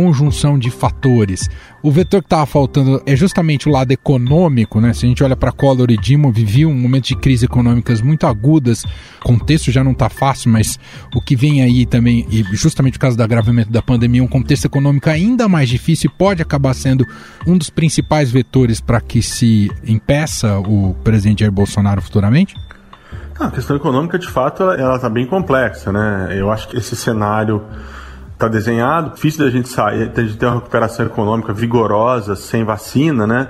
conjunção 0.00 0.58
de 0.58 0.70
fatores. 0.70 1.46
O 1.82 1.90
vetor 1.90 2.22
que 2.22 2.26
estava 2.26 2.46
faltando 2.46 3.02
é 3.04 3.14
justamente 3.14 3.68
o 3.68 3.72
lado 3.72 3.92
econômico, 3.92 4.80
né? 4.80 4.94
Se 4.94 5.04
a 5.04 5.08
gente 5.08 5.22
olha 5.22 5.36
para 5.36 5.52
Collor 5.52 5.90
e 5.90 5.96
Dilma, 5.98 6.32
viviam 6.32 6.70
um 6.70 6.74
momento 6.74 7.08
de 7.08 7.16
crise 7.16 7.44
econômicas 7.44 8.00
muito 8.00 8.26
agudas. 8.26 8.82
O 9.20 9.24
contexto 9.24 9.70
já 9.70 9.84
não 9.84 9.92
está 9.92 10.08
fácil, 10.08 10.50
mas 10.50 10.80
o 11.14 11.20
que 11.20 11.36
vem 11.36 11.60
aí 11.60 11.84
também, 11.84 12.26
e 12.30 12.42
justamente 12.54 12.94
por 12.94 13.00
causa 13.00 13.16
do 13.16 13.22
agravamento 13.22 13.70
da 13.70 13.82
pandemia, 13.82 14.24
um 14.24 14.26
contexto 14.26 14.64
econômico 14.64 15.10
ainda 15.10 15.46
mais 15.48 15.68
difícil 15.68 16.10
pode 16.16 16.40
acabar 16.40 16.72
sendo 16.72 17.06
um 17.46 17.58
dos 17.58 17.68
principais 17.68 18.30
vetores 18.30 18.80
para 18.80 19.02
que 19.02 19.20
se 19.20 19.70
impeça 19.86 20.58
o 20.60 20.94
presidente 21.04 21.40
Jair 21.40 21.52
Bolsonaro 21.52 22.00
futuramente? 22.00 22.54
a 23.38 23.50
questão 23.50 23.74
econômica, 23.74 24.18
de 24.18 24.28
fato, 24.28 24.64
ela 24.64 24.96
está 24.96 25.08
bem 25.08 25.26
complexa, 25.26 25.90
né? 25.90 26.28
Eu 26.38 26.50
acho 26.50 26.68
que 26.68 26.76
esse 26.76 26.94
cenário 26.94 27.64
está 28.40 28.48
desenhado, 28.48 29.10
difícil 29.10 29.44
da 29.44 29.50
gente 29.50 29.68
sair, 29.68 30.08
de 30.08 30.36
ter 30.36 30.46
uma 30.46 30.54
recuperação 30.54 31.04
econômica 31.04 31.52
vigorosa 31.52 32.34
sem 32.34 32.64
vacina, 32.64 33.26
né? 33.26 33.48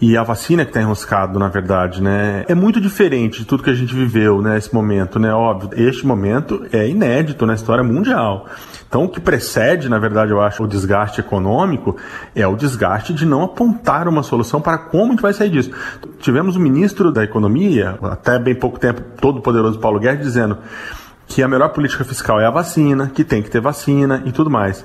E 0.00 0.16
a 0.16 0.22
vacina 0.22 0.64
que 0.64 0.70
está 0.70 0.80
enroscado, 0.80 1.38
na 1.38 1.48
verdade, 1.48 2.02
né? 2.02 2.44
É 2.48 2.54
muito 2.54 2.80
diferente 2.80 3.40
de 3.40 3.44
tudo 3.44 3.62
que 3.62 3.70
a 3.70 3.74
gente 3.74 3.94
viveu 3.94 4.42
né, 4.42 4.58
momento, 4.72 5.18
né? 5.18 5.32
Óbvio, 5.32 5.70
este 5.74 6.06
momento 6.06 6.66
é 6.72 6.88
inédito 6.88 7.46
na 7.46 7.54
história 7.54 7.84
mundial. 7.84 8.46
Então, 8.88 9.04
o 9.04 9.08
que 9.08 9.20
precede, 9.20 9.88
na 9.88 9.98
verdade, 9.98 10.30
eu 10.30 10.40
acho, 10.40 10.62
o 10.62 10.68
desgaste 10.68 11.20
econômico 11.20 11.96
é 12.34 12.46
o 12.46 12.56
desgaste 12.56 13.12
de 13.12 13.26
não 13.26 13.42
apontar 13.42 14.08
uma 14.08 14.22
solução 14.22 14.60
para 14.60 14.78
como 14.78 15.06
a 15.06 15.10
gente 15.10 15.22
vai 15.22 15.32
sair 15.32 15.50
disso. 15.50 15.70
Tivemos 16.18 16.56
o 16.56 16.60
ministro 16.60 17.12
da 17.12 17.22
Economia, 17.22 17.98
até 18.02 18.38
bem 18.38 18.54
pouco 18.54 18.78
tempo, 18.78 19.02
todo 19.20 19.40
poderoso 19.40 19.78
Paulo 19.78 20.00
Guedes, 20.00 20.26
dizendo 20.26 20.58
que 21.26 21.42
a 21.42 21.48
melhor 21.48 21.70
política 21.70 22.04
fiscal 22.04 22.40
é 22.40 22.46
a 22.46 22.50
vacina, 22.50 23.08
que 23.08 23.24
tem 23.24 23.42
que 23.42 23.50
ter 23.50 23.60
vacina 23.60 24.22
e 24.24 24.32
tudo 24.32 24.50
mais. 24.50 24.84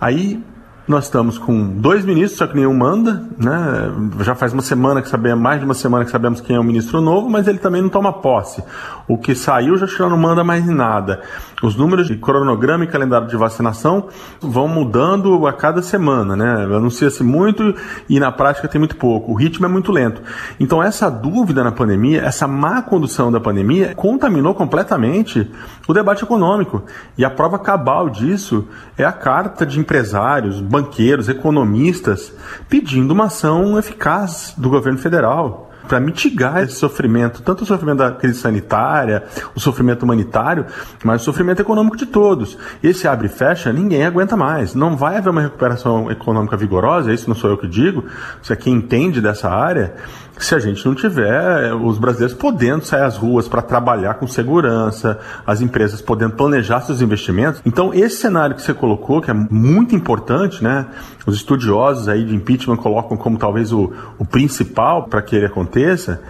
Aí 0.00 0.42
Nós 0.88 1.04
estamos 1.04 1.36
com 1.36 1.68
dois 1.68 2.02
ministros, 2.02 2.38
só 2.38 2.46
que 2.46 2.56
nenhum 2.56 2.72
manda, 2.72 3.22
né? 3.36 3.92
Já 4.22 4.34
faz 4.34 4.54
uma 4.54 4.62
semana 4.62 5.02
que 5.02 5.08
sabemos, 5.10 5.38
mais 5.38 5.58
de 5.58 5.66
uma 5.66 5.74
semana 5.74 6.02
que 6.02 6.10
sabemos 6.10 6.40
quem 6.40 6.56
é 6.56 6.58
o 6.58 6.64
ministro 6.64 7.02
novo, 7.02 7.28
mas 7.28 7.46
ele 7.46 7.58
também 7.58 7.82
não 7.82 7.90
toma 7.90 8.10
posse. 8.10 8.64
O 9.08 9.16
que 9.16 9.34
saiu 9.34 9.76
já, 9.78 10.08
não 10.08 10.18
manda 10.18 10.44
mais 10.44 10.66
nada. 10.66 11.22
Os 11.62 11.74
números 11.74 12.06
de 12.06 12.16
cronograma 12.16 12.84
e 12.84 12.86
calendário 12.86 13.26
de 13.26 13.36
vacinação 13.36 14.08
vão 14.38 14.68
mudando 14.68 15.46
a 15.46 15.52
cada 15.52 15.80
semana, 15.80 16.36
né? 16.36 16.64
Anuncia-se 16.64 17.24
muito 17.24 17.74
e 18.08 18.20
na 18.20 18.30
prática 18.30 18.68
tem 18.68 18.78
muito 18.78 18.96
pouco. 18.96 19.32
O 19.32 19.34
ritmo 19.34 19.64
é 19.64 19.68
muito 19.68 19.90
lento. 19.90 20.22
Então 20.60 20.82
essa 20.82 21.10
dúvida 21.10 21.64
na 21.64 21.72
pandemia, 21.72 22.20
essa 22.20 22.46
má 22.46 22.82
condução 22.82 23.32
da 23.32 23.40
pandemia 23.40 23.94
contaminou 23.94 24.54
completamente 24.54 25.50
o 25.88 25.94
debate 25.94 26.22
econômico. 26.22 26.84
E 27.16 27.24
a 27.24 27.30
prova 27.30 27.58
cabal 27.58 28.10
disso 28.10 28.68
é 28.96 29.04
a 29.04 29.12
carta 29.12 29.64
de 29.64 29.80
empresários, 29.80 30.60
banqueiros, 30.60 31.28
economistas 31.30 32.32
pedindo 32.68 33.12
uma 33.12 33.24
ação 33.24 33.78
eficaz 33.78 34.54
do 34.56 34.68
governo 34.68 34.98
federal 34.98 35.67
para 35.88 35.98
mitigar 35.98 36.62
esse 36.62 36.74
sofrimento, 36.74 37.42
tanto 37.42 37.64
o 37.64 37.66
sofrimento 37.66 37.98
da 37.98 38.12
crise 38.12 38.38
sanitária, 38.38 39.24
o 39.54 39.60
sofrimento 39.60 40.02
humanitário, 40.02 40.66
mas 41.02 41.22
o 41.22 41.24
sofrimento 41.24 41.60
econômico 41.60 41.96
de 41.96 42.06
todos. 42.06 42.58
Esse 42.82 43.08
abre 43.08 43.26
e 43.26 43.30
fecha, 43.30 43.72
ninguém 43.72 44.04
aguenta 44.04 44.36
mais. 44.36 44.74
Não 44.74 44.96
vai 44.96 45.16
haver 45.16 45.30
uma 45.30 45.40
recuperação 45.40 46.10
econômica 46.10 46.56
vigorosa, 46.56 47.12
isso 47.12 47.28
não 47.28 47.34
sou 47.34 47.50
eu 47.50 47.56
que 47.56 47.66
digo, 47.66 48.04
isso 48.42 48.52
é 48.52 48.56
quem 48.56 48.74
entende 48.74 49.20
dessa 49.20 49.48
área, 49.48 49.94
se 50.38 50.54
a 50.54 50.58
gente 50.58 50.84
não 50.86 50.94
tiver 50.94 51.74
os 51.74 51.98
brasileiros 51.98 52.36
podendo 52.36 52.84
sair 52.84 53.02
às 53.02 53.16
ruas 53.16 53.48
para 53.48 53.60
trabalhar 53.60 54.14
com 54.14 54.26
segurança, 54.26 55.18
as 55.46 55.60
empresas 55.60 56.00
podendo 56.00 56.34
planejar 56.34 56.80
seus 56.80 57.00
investimentos. 57.00 57.60
Então, 57.66 57.92
esse 57.92 58.16
cenário 58.16 58.54
que 58.54 58.62
você 58.62 58.72
colocou, 58.72 59.20
que 59.20 59.30
é 59.30 59.34
muito 59.34 59.94
importante, 59.94 60.62
né? 60.62 60.86
Os 61.26 61.36
estudiosos 61.36 62.08
aí 62.08 62.24
de 62.24 62.34
impeachment 62.34 62.76
colocam 62.76 63.16
como 63.16 63.36
talvez 63.36 63.72
o, 63.72 63.92
o 64.18 64.24
principal 64.24 65.04
para 65.04 65.20
que 65.22 65.36
ele 65.36 65.46
aconteça. 65.46 66.20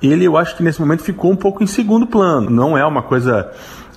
Ele, 0.00 0.24
eu 0.24 0.36
acho 0.36 0.56
que 0.56 0.62
nesse 0.62 0.80
momento 0.80 1.02
ficou 1.02 1.30
um 1.32 1.36
pouco 1.36 1.62
em 1.62 1.66
segundo 1.66 2.06
plano. 2.06 2.48
Não 2.48 2.78
é 2.78 2.86
uma 2.86 3.02
coisa 3.02 3.50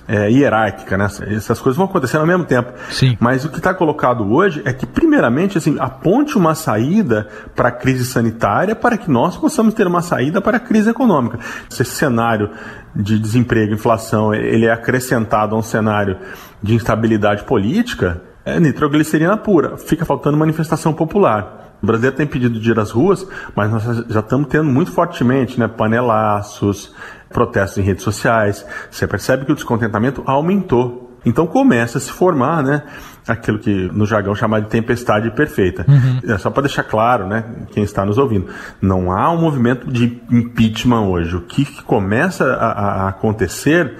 é, 0.06 0.30
hierárquica, 0.30 0.96
né? 0.96 1.06
Essas 1.28 1.60
coisas 1.60 1.76
vão 1.76 1.86
acontecendo 1.86 2.22
ao 2.22 2.26
mesmo 2.26 2.44
tempo. 2.44 2.72
Sim. 2.90 3.16
Mas 3.20 3.44
o 3.44 3.48
que 3.48 3.58
está 3.58 3.72
colocado 3.72 4.32
hoje 4.32 4.62
é 4.64 4.72
que, 4.72 4.86
primeiramente, 4.86 5.58
assim, 5.58 5.76
aponte 5.78 6.36
uma 6.36 6.54
saída 6.54 7.28
para 7.54 7.68
a 7.68 7.72
crise 7.72 8.04
sanitária 8.04 8.74
para 8.74 8.96
que 8.96 9.10
nós 9.10 9.36
possamos 9.36 9.74
ter 9.74 9.86
uma 9.86 10.02
saída 10.02 10.40
para 10.40 10.56
a 10.56 10.60
crise 10.60 10.90
econômica. 10.90 11.38
Esse 11.70 11.84
cenário 11.84 12.50
de 12.94 13.18
desemprego, 13.18 13.72
inflação, 13.72 14.34
ele 14.34 14.66
é 14.66 14.72
acrescentado 14.72 15.54
a 15.54 15.58
um 15.58 15.62
cenário 15.62 16.18
de 16.62 16.74
instabilidade 16.74 17.44
política, 17.44 18.20
é 18.44 18.58
nitroglicerina 18.58 19.36
pura. 19.36 19.76
Fica 19.76 20.04
faltando 20.04 20.36
manifestação 20.36 20.92
popular. 20.92 21.60
O 21.82 21.86
brasileiro 21.86 22.16
tem 22.16 22.26
pedido 22.26 22.60
de 22.60 22.70
ir 22.70 22.78
às 22.78 22.92
ruas, 22.92 23.26
mas 23.56 23.70
nós 23.70 24.06
já 24.08 24.20
estamos 24.20 24.46
tendo 24.46 24.70
muito 24.70 24.92
fortemente, 24.92 25.58
né? 25.58 25.66
Panelaços, 25.66 26.94
protestos 27.32 27.78
em 27.78 27.82
redes 27.82 28.04
sociais. 28.04 28.64
Você 28.90 29.06
percebe 29.06 29.44
que 29.44 29.52
o 29.52 29.54
descontentamento 29.54 30.22
aumentou. 30.26 31.10
Então 31.24 31.46
começa 31.46 31.98
a 31.98 32.00
se 32.00 32.10
formar, 32.10 32.62
né? 32.62 32.82
Aquilo 33.28 33.58
que 33.58 33.88
no 33.92 34.04
jargão 34.04 34.34
chamado 34.34 34.64
de 34.64 34.70
tempestade 34.70 35.30
perfeita. 35.30 35.84
Uhum. 35.88 36.20
É 36.34 36.36
só 36.38 36.50
para 36.50 36.62
deixar 36.62 36.82
claro, 36.82 37.26
né? 37.26 37.44
Quem 37.70 37.84
está 37.84 38.04
nos 38.04 38.18
ouvindo, 38.18 38.48
não 38.80 39.12
há 39.12 39.30
um 39.30 39.40
movimento 39.40 39.90
de 39.90 40.20
impeachment 40.30 41.02
hoje. 41.08 41.36
O 41.36 41.42
que 41.42 41.64
começa 41.82 42.44
a, 42.54 43.04
a 43.04 43.08
acontecer 43.08 43.96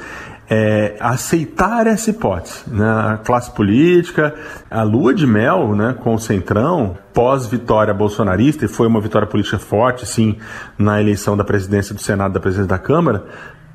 é, 0.55 0.97
aceitar 1.01 1.87
essa 1.87 2.11
hipótese. 2.11 2.65
Né? 2.67 2.85
A 2.87 3.17
classe 3.17 3.51
política, 3.53 4.35
a 4.71 4.83
lua 4.83 5.15
de 5.15 5.27
mel 5.27 5.75
né, 5.75 5.97
com 5.99 6.15
o 6.15 6.19
Centrão, 6.19 6.95
pós-vitória 7.15 7.95
bolsonarista, 7.95 8.67
e 8.67 8.69
foi 8.69 8.87
uma 8.87 9.01
vitória 9.01 9.27
política 9.27 9.59
forte, 9.59 10.05
sim, 10.05 10.37
na 10.77 11.01
eleição 11.01 11.39
da 11.39 11.43
presidência 11.43 11.95
do 11.95 12.03
Senado, 12.03 12.35
da 12.35 12.41
presidência 12.41 12.69
da 12.69 12.79
Câmara, 12.79 13.25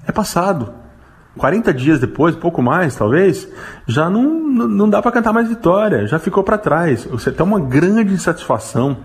é 0.06 0.12
passado. 0.12 0.72
40 1.36 1.74
dias 1.74 2.00
depois, 2.00 2.36
pouco 2.36 2.62
mais 2.62 2.96
talvez, 2.96 3.48
já 3.88 4.08
não, 4.08 4.24
não 4.68 4.88
dá 4.88 5.02
para 5.02 5.12
cantar 5.12 5.34
mais 5.34 5.50
vitória, 5.50 6.06
já 6.06 6.20
ficou 6.20 6.44
para 6.44 6.60
trás. 6.60 7.06
Você 7.06 7.32
tem 7.32 7.44
uma 7.44 7.60
grande 7.60 8.14
insatisfação 8.14 8.98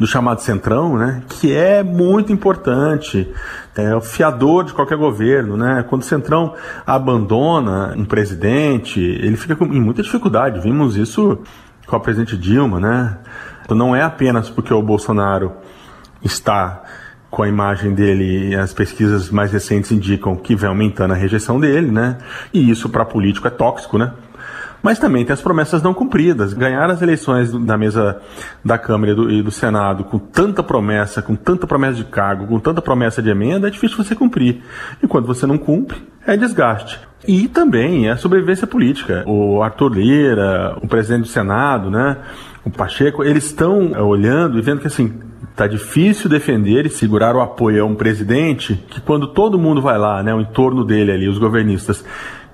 do 0.00 0.06
chamado 0.06 0.40
centrão, 0.40 0.96
né, 0.96 1.22
que 1.28 1.54
é 1.54 1.82
muito 1.82 2.32
importante, 2.32 3.30
é 3.76 3.94
o 3.94 4.00
fiador 4.00 4.64
de 4.64 4.72
qualquer 4.72 4.96
governo, 4.96 5.56
né? 5.56 5.84
Quando 5.88 6.02
o 6.02 6.04
centrão 6.04 6.54
abandona 6.86 7.94
um 7.96 8.04
presidente, 8.04 8.98
ele 8.98 9.36
fica 9.36 9.54
com, 9.54 9.66
em 9.66 9.80
muita 9.80 10.02
dificuldade. 10.02 10.60
Vimos 10.60 10.96
isso 10.96 11.38
com 11.86 11.96
a 11.96 12.00
presidente 12.00 12.36
Dilma, 12.36 12.80
né? 12.80 13.18
Não 13.68 13.94
é 13.94 14.02
apenas 14.02 14.50
porque 14.50 14.72
o 14.74 14.82
Bolsonaro 14.82 15.52
está 16.22 16.82
com 17.30 17.42
a 17.42 17.48
imagem 17.48 17.94
dele, 17.94 18.56
as 18.56 18.74
pesquisas 18.74 19.30
mais 19.30 19.52
recentes 19.52 19.92
indicam 19.92 20.34
que 20.34 20.56
vem 20.56 20.68
aumentando 20.68 21.12
a 21.12 21.16
rejeição 21.16 21.60
dele, 21.60 21.90
né? 21.90 22.18
E 22.52 22.70
isso 22.70 22.88
para 22.88 23.04
político 23.04 23.46
é 23.46 23.50
tóxico, 23.50 23.96
né? 23.96 24.12
Mas 24.82 24.98
também 24.98 25.24
tem 25.24 25.32
as 25.32 25.42
promessas 25.42 25.82
não 25.82 25.92
cumpridas. 25.92 26.52
Ganhar 26.52 26.88
as 26.90 27.02
eleições 27.02 27.52
da 27.52 27.76
mesa 27.76 28.20
da 28.64 28.78
Câmara 28.78 29.12
e 29.12 29.14
do, 29.14 29.30
e 29.30 29.42
do, 29.42 29.50
Senado 29.50 30.04
com 30.04 30.18
tanta 30.18 30.62
promessa, 30.62 31.20
com 31.20 31.34
tanta 31.34 31.66
promessa 31.66 31.94
de 31.94 32.04
cargo, 32.04 32.46
com 32.46 32.58
tanta 32.58 32.80
promessa 32.80 33.22
de 33.22 33.30
emenda, 33.30 33.68
é 33.68 33.70
difícil 33.70 33.96
você 33.96 34.14
cumprir. 34.14 34.62
E 35.02 35.06
quando 35.06 35.26
você 35.26 35.46
não 35.46 35.58
cumpre, 35.58 35.98
é 36.26 36.36
desgaste. 36.36 37.00
E 37.26 37.48
também 37.48 38.08
é 38.08 38.16
sobrevivência 38.16 38.66
política. 38.66 39.24
O 39.26 39.62
Arthur 39.62 39.92
Lira, 39.92 40.76
o 40.80 40.88
presidente 40.88 41.22
do 41.22 41.28
Senado, 41.28 41.90
né? 41.90 42.16
O 42.64 42.70
Pacheco, 42.70 43.22
eles 43.22 43.44
estão 43.44 43.92
é, 43.94 44.00
olhando 44.00 44.58
e 44.58 44.62
vendo 44.62 44.80
que 44.80 44.86
assim, 44.86 45.12
tá 45.56 45.66
difícil 45.66 46.30
defender 46.30 46.86
e 46.86 46.90
segurar 46.90 47.34
o 47.34 47.40
apoio 47.40 47.82
a 47.82 47.86
um 47.86 47.94
presidente 47.94 48.82
que 48.88 49.00
quando 49.00 49.26
todo 49.26 49.58
mundo 49.58 49.82
vai 49.82 49.98
lá, 49.98 50.22
né, 50.22 50.34
o 50.34 50.40
entorno 50.40 50.84
dele 50.84 51.12
ali, 51.12 51.28
os 51.28 51.38
governistas, 51.38 52.04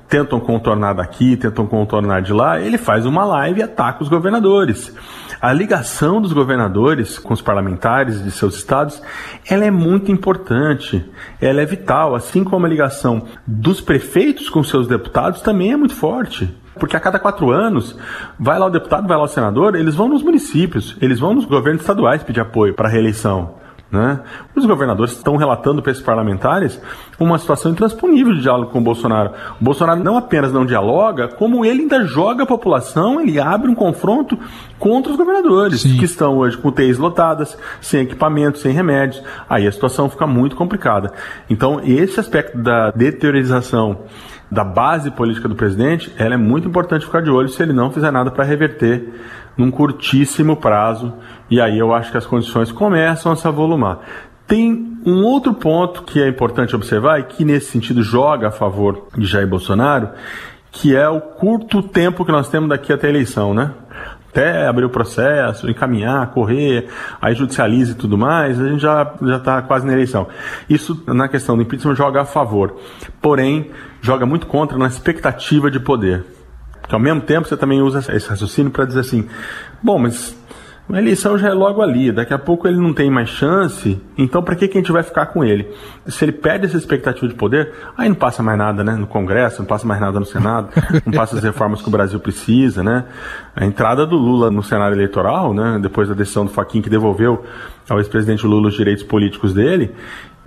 tentam 0.09 0.41
contornar 0.41 0.95
daqui, 0.95 1.37
tentam 1.37 1.67
contornar 1.67 2.23
de 2.23 2.33
lá, 2.33 2.61
ele 2.61 2.79
faz 2.79 3.07
uma 3.07 3.25
live 3.25 3.61
e 3.61 3.63
ataca 3.63 4.03
os 4.03 4.09
governadores. 4.09 4.95
A 5.41 5.53
ligação 5.53 6.21
dos 6.21 6.33
governadores 6.33 7.19
com 7.19 7.35
os 7.35 7.43
parlamentares 7.43 8.23
de 8.23 8.31
seus 8.31 8.57
estados, 8.57 9.03
ela 9.49 9.65
é 9.65 9.71
muito 9.71 10.11
importante, 10.11 11.05
ela 11.41 11.61
é 11.61 11.67
vital, 11.67 12.15
assim 12.15 12.43
como 12.43 12.67
a 12.67 12.69
ligação 12.69 13.23
dos 13.47 13.81
prefeitos 13.81 14.49
com 14.49 14.63
seus 14.63 14.89
deputados 14.89 15.41
também 15.41 15.73
é 15.73 15.77
muito 15.77 15.95
forte. 15.95 16.55
Porque 16.79 16.97
a 16.97 17.01
cada 17.01 17.19
quatro 17.19 17.51
anos, 17.51 17.97
vai 18.39 18.59
lá 18.59 18.67
o 18.67 18.71
deputado, 18.71 19.09
vai 19.09 19.17
lá 19.17 19.25
o 19.25 19.29
senador, 19.29 19.75
eles 19.75 19.95
vão 19.95 20.09
nos 20.09 20.23
municípios, 20.23 20.97
eles 21.01 21.19
vão 21.19 21.35
nos 21.35 21.47
governos 21.47 21.81
estaduais 21.83 22.23
pedir 22.23 22.41
apoio 22.41 22.75
para 22.75 22.89
a 22.89 22.91
reeleição. 22.91 23.55
Né? 23.91 24.19
Os 24.55 24.67
governadores 24.67 25.13
estão 25.13 25.37
relatando 25.37 25.81
para 25.81 25.93
esses 25.93 26.03
parlamentares 26.03 26.81
uma 27.21 27.39
situação 27.39 27.71
intransponível 27.71 28.35
de 28.35 28.43
diálogo 28.43 28.73
com 28.73 28.81
o 28.81 28.83
Bolsonaro. 28.83 29.31
O 29.61 29.65
Bolsonaro 29.65 30.03
não 30.03 30.17
apenas 30.17 30.53
não 30.53 30.67
dialoga, 30.67 31.29
como 31.29 31.65
ele 31.65 31.83
ainda 31.83 32.05
joga 32.05 32.43
a 32.43 32.47
população, 32.47 33.21
ele 33.21 33.39
abre 33.39 33.71
um 33.71 33.77
confronto 33.77 34.37
contra 34.77 35.13
os 35.13 35.17
governadores, 35.17 35.83
Sim. 35.83 35.99
que 35.99 36.05
estão 36.05 36.37
hoje 36.37 36.59
com 36.59 36.69
UTIs 36.69 36.99
lotadas, 36.99 37.57
sem 37.81 38.01
equipamentos, 38.01 38.61
sem 38.61 38.73
remédios. 38.73 39.23
Aí 39.49 39.69
a 39.69 39.73
situação 39.73 40.11
fica 40.11 40.27
muito 40.27 40.57
complicada. 40.57 41.13
Então, 41.49 41.81
esse 41.85 42.19
aspecto 42.19 42.59
da 42.59 42.91
deteriorização 42.91 44.01
da 44.51 44.65
base 44.65 45.11
política 45.11 45.49
do 45.49 45.55
presidente, 45.55 46.13
ela 46.19 46.35
é 46.35 46.37
muito 46.37 46.69
importante 46.69 47.07
ficar 47.07 47.21
de 47.21 47.31
olho 47.31 47.49
se 47.49 47.63
ele 47.63 47.73
não 47.73 47.91
fizer 47.91 48.11
nada 48.11 48.31
para 48.31 48.45
reverter 48.45 49.13
num 49.57 49.71
curtíssimo 49.71 50.57
prazo, 50.57 51.15
e 51.51 51.61
aí 51.61 51.79
eu 51.79 51.95
acho 51.95 52.11
que 52.11 52.19
as 52.19 52.27
condições 52.27 52.73
começam 52.73 53.33
a 53.33 53.37
se 53.37 53.47
avolumar. 53.47 54.01
Tem 54.47 54.99
um 55.05 55.25
outro 55.25 55.55
ponto 55.55 56.03
que 56.03 56.23
é 56.23 56.29
importante 56.29 56.75
observar 56.75 57.21
e 57.21 57.25
que 57.25 57.45
nesse 57.45 57.71
sentido 57.71 58.03
joga 58.03 58.49
a 58.49 58.51
favor 58.51 59.07
de 59.17 59.27
Jair 59.27 59.47
Bolsonaro, 59.47 60.11
que 60.71 60.95
é 60.95 61.09
o 61.09 61.21
curto 61.21 61.83
tempo 61.83 62.25
que 62.25 62.33
nós 62.33 62.49
temos 62.49 62.69
daqui 62.69 62.93
até 62.93 63.07
a 63.07 63.11
eleição, 63.11 63.55
né? 63.55 63.73
Até 64.29 64.67
abrir 64.67 64.85
o 64.85 64.91
processo, 64.91 65.71
encaminhar, 65.71 66.31
correr, 66.31 66.89
aí 67.21 67.35
judicializa 67.35 67.93
e 67.93 67.95
tudo 67.95 68.19
mais, 68.19 68.61
a 68.61 68.69
gente 68.69 68.81
já 68.81 69.15
está 69.37 69.63
quase 69.63 69.87
na 69.87 69.93
eleição. 69.95 70.29
Isso 70.69 71.03
na 71.07 71.27
questão 71.27 71.57
do 71.57 71.63
impeachment 71.63 71.95
joga 71.95 72.21
a 72.21 72.25
favor, 72.25 72.77
porém 73.23 73.71
joga 74.03 74.27
muito 74.27 74.47
contra 74.47 74.77
na 74.77 74.87
expectativa 74.87 75.71
de 75.71 75.81
poder. 75.81 76.25
Que 76.87 76.95
ao 76.95 77.01
mesmo 77.01 77.23
tempo 77.23 77.49
você 77.49 77.57
também 77.57 77.81
usa 77.81 78.01
esse 78.15 78.29
raciocínio 78.29 78.71
para 78.71 78.85
dizer 78.85 79.01
assim: 79.01 79.27
bom, 79.83 79.99
mas 79.99 80.37
a 80.95 80.99
eleição 80.99 81.37
já 81.37 81.49
é 81.49 81.53
logo 81.53 81.83
ali, 81.83 82.13
daqui 82.13 82.33
a 82.33 82.39
pouco 82.39 82.69
ele 82.69 82.77
não 82.77 82.95
tem 82.95 83.11
mais 83.11 83.29
chance, 83.29 84.01
então 84.17 84.41
para 84.41 84.55
que, 84.55 84.69
que 84.69 84.79
a 84.79 84.81
gente 84.81 84.93
vai 84.93 85.03
ficar 85.03 85.27
com 85.27 85.45
ele? 85.45 85.69
Se 86.07 86.25
ele 86.25 86.33
perde 86.33 86.67
essa 86.67 86.77
expectativa 86.77 87.27
de 87.27 87.35
poder, 87.35 87.73
aí 87.97 88.09
não 88.09 88.15
passa 88.15 88.43
mais 88.43 88.57
nada 88.57 88.85
né, 88.85 88.95
no 88.95 89.07
Congresso, 89.07 89.59
não 89.59 89.67
passa 89.67 89.85
mais 89.85 90.01
nada 90.01 90.21
no 90.21 90.25
Senado, 90.25 90.69
não 91.05 91.13
passa 91.13 91.37
as 91.37 91.43
reformas 91.43 91.83
que 91.83 91.89
o 91.89 91.91
Brasil 91.91 92.21
precisa, 92.21 92.85
né? 92.85 93.05
A 93.55 93.65
entrada 93.65 94.07
do 94.07 94.17
Lula 94.17 94.49
no 94.51 94.63
cenário 94.63 94.95
eleitoral, 94.95 95.53
né, 95.53 95.79
depois 95.83 96.09
da 96.09 96.15
decisão 96.15 96.45
do 96.45 96.53
Faquin 96.53 96.81
que 96.81 96.89
devolveu 96.89 97.45
ao 97.89 97.99
ex-presidente 97.99 98.47
Lula 98.47 98.69
os 98.69 98.75
direitos 98.75 99.03
políticos 99.03 99.53
dele, 99.53 99.93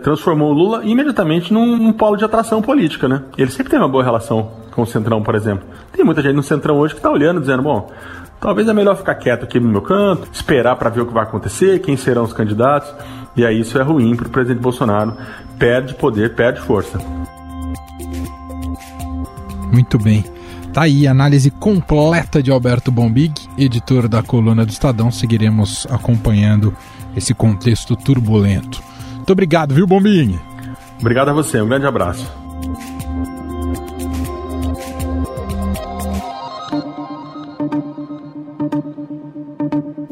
transformou 0.02 0.52
o 0.52 0.54
Lula 0.54 0.86
imediatamente 0.86 1.54
num, 1.54 1.78
num 1.78 1.92
polo 1.92 2.16
de 2.16 2.24
atração 2.24 2.62
política, 2.62 3.10
né? 3.10 3.24
Ele 3.38 3.52
sempre 3.52 3.72
tem 3.72 3.80
uma 3.80 3.90
boa 3.90 4.04
relação 4.04 4.52
com 4.72 4.84
o 4.84 4.86
Centrão, 4.86 5.22
por 5.22 5.36
exemplo. 5.36 5.68
Tem 5.92 6.06
muita 6.06 6.22
gente 6.22 6.36
no 6.36 6.44
Centrão 6.44 6.78
hoje 6.78 6.94
que 6.94 7.00
está 7.00 7.12
olhando, 7.12 7.42
dizendo, 7.42 7.62
bom, 7.62 7.92
Talvez 8.40 8.68
é 8.68 8.74
melhor 8.74 8.96
ficar 8.96 9.16
quieto 9.16 9.44
aqui 9.44 9.60
no 9.60 9.68
meu 9.68 9.82
canto, 9.82 10.28
esperar 10.32 10.76
para 10.78 10.90
ver 10.90 11.02
o 11.02 11.06
que 11.06 11.14
vai 11.14 11.24
acontecer, 11.24 11.80
quem 11.80 11.98
serão 11.98 12.24
os 12.24 12.34
candidatos. 12.34 12.94
E 13.36 13.46
aí 13.46 13.60
isso 13.60 13.78
é 13.78 13.82
ruim 13.82 14.16
para 14.16 14.28
o 14.28 14.30
presidente 14.30 14.62
Bolsonaro. 14.62 15.14
Perde 15.58 15.94
poder, 15.94 16.36
perde 16.36 16.62
força. 16.62 17.00
Muito 19.72 19.98
bem. 19.98 20.24
Tá 20.74 20.84
aí 20.84 21.08
a 21.08 21.12
análise 21.12 21.52
completa 21.52 22.42
de 22.42 22.52
Alberto 22.52 22.92
Bombig, 22.92 23.34
editor 23.58 24.08
da 24.08 24.24
coluna 24.24 24.66
do 24.66 24.72
Estadão. 24.72 25.12
Seguiremos 25.12 25.86
acompanhando 25.90 26.76
esse 27.16 27.34
contexto 27.34 27.96
turbulento. 27.96 28.82
Muito 29.16 29.32
obrigado, 29.32 29.74
viu, 29.74 29.86
Bombig? 29.86 30.40
Obrigado 31.00 31.30
a 31.30 31.34
você, 31.34 31.62
um 31.62 31.68
grande 31.68 31.86
abraço. 31.86 32.49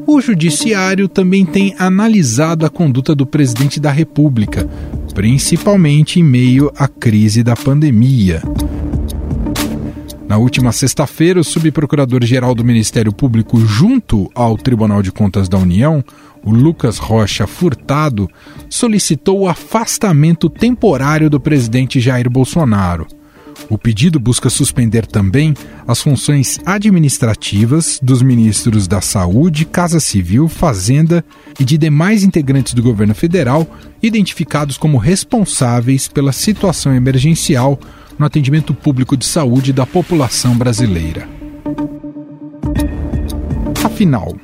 O 0.09 0.21
Judiciário 0.21 1.09
também 1.09 1.45
tem 1.45 1.75
analisado 1.77 2.65
a 2.65 2.69
conduta 2.69 3.13
do 3.13 3.25
presidente 3.25 3.77
da 3.77 3.91
República, 3.91 4.65
principalmente 5.13 6.21
em 6.21 6.23
meio 6.23 6.71
à 6.77 6.87
crise 6.87 7.43
da 7.43 7.57
pandemia. 7.57 8.41
Na 10.25 10.37
última 10.37 10.71
sexta-feira, 10.71 11.41
o 11.41 11.43
subprocurador-geral 11.43 12.55
do 12.55 12.63
Ministério 12.63 13.11
Público, 13.11 13.59
junto 13.59 14.31
ao 14.33 14.57
Tribunal 14.57 15.01
de 15.01 15.11
Contas 15.11 15.49
da 15.49 15.57
União, 15.57 16.01
o 16.41 16.51
Lucas 16.51 16.97
Rocha 16.97 17.45
Furtado, 17.45 18.29
solicitou 18.69 19.41
o 19.41 19.47
afastamento 19.49 20.49
temporário 20.49 21.29
do 21.29 21.37
presidente 21.37 21.99
Jair 21.99 22.29
Bolsonaro. 22.29 23.07
O 23.69 23.77
pedido 23.77 24.19
busca 24.19 24.49
suspender 24.49 25.05
também 25.05 25.53
as 25.87 26.01
funções 26.01 26.59
administrativas 26.65 27.99
dos 28.01 28.21
ministros 28.21 28.87
da 28.87 29.01
Saúde, 29.01 29.65
Casa 29.65 29.99
Civil, 29.99 30.47
Fazenda 30.47 31.23
e 31.59 31.65
de 31.65 31.77
demais 31.77 32.23
integrantes 32.23 32.73
do 32.73 32.83
governo 32.83 33.15
federal 33.15 33.67
identificados 34.01 34.77
como 34.77 34.97
responsáveis 34.97 36.07
pela 36.07 36.31
situação 36.31 36.93
emergencial 36.93 37.79
no 38.17 38.25
atendimento 38.25 38.73
público 38.73 39.15
de 39.15 39.25
saúde 39.25 39.71
da 39.71 39.85
população 39.85 40.57
brasileira. 40.57 41.27
Afinal, 43.83 44.35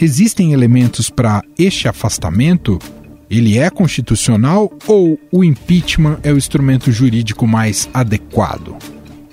existem 0.00 0.52
elementos 0.52 1.10
para 1.10 1.42
este 1.58 1.88
afastamento? 1.88 2.78
Ele 3.32 3.58
é 3.58 3.70
constitucional 3.70 4.70
ou 4.86 5.18
o 5.32 5.42
impeachment 5.42 6.20
é 6.22 6.30
o 6.30 6.36
instrumento 6.36 6.92
jurídico 6.92 7.46
mais 7.46 7.88
adequado? 7.94 8.76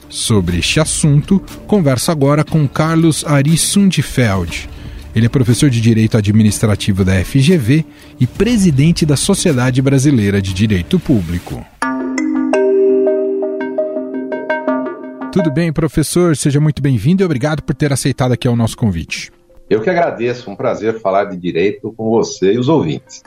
Sobre 0.07 0.59
este 0.59 0.79
assunto, 0.79 1.43
converso 1.67 2.09
agora 2.09 2.45
com 2.45 2.65
Carlos 2.65 3.25
Ari 3.25 3.57
Sundfeld. 3.57 4.69
Ele 5.13 5.25
é 5.25 5.29
professor 5.29 5.69
de 5.69 5.81
Direito 5.81 6.15
Administrativo 6.15 7.03
da 7.03 7.21
FGV 7.25 7.83
e 8.17 8.25
presidente 8.25 9.05
da 9.05 9.17
Sociedade 9.17 9.81
Brasileira 9.81 10.41
de 10.41 10.53
Direito 10.53 10.97
Público. 10.97 11.61
Tudo 15.33 15.51
bem, 15.51 15.73
professor? 15.73 16.37
Seja 16.37 16.61
muito 16.61 16.81
bem-vindo 16.81 17.21
e 17.21 17.25
obrigado 17.25 17.61
por 17.63 17.75
ter 17.75 17.91
aceitado 17.91 18.31
aqui 18.31 18.47
o 18.47 18.55
nosso 18.55 18.77
convite. 18.77 19.29
Eu 19.69 19.81
que 19.81 19.89
agradeço, 19.89 20.49
um 20.49 20.55
prazer 20.55 21.01
falar 21.01 21.25
de 21.25 21.35
direito 21.35 21.91
com 21.91 22.09
você 22.09 22.53
e 22.53 22.57
os 22.57 22.69
ouvintes. 22.69 23.21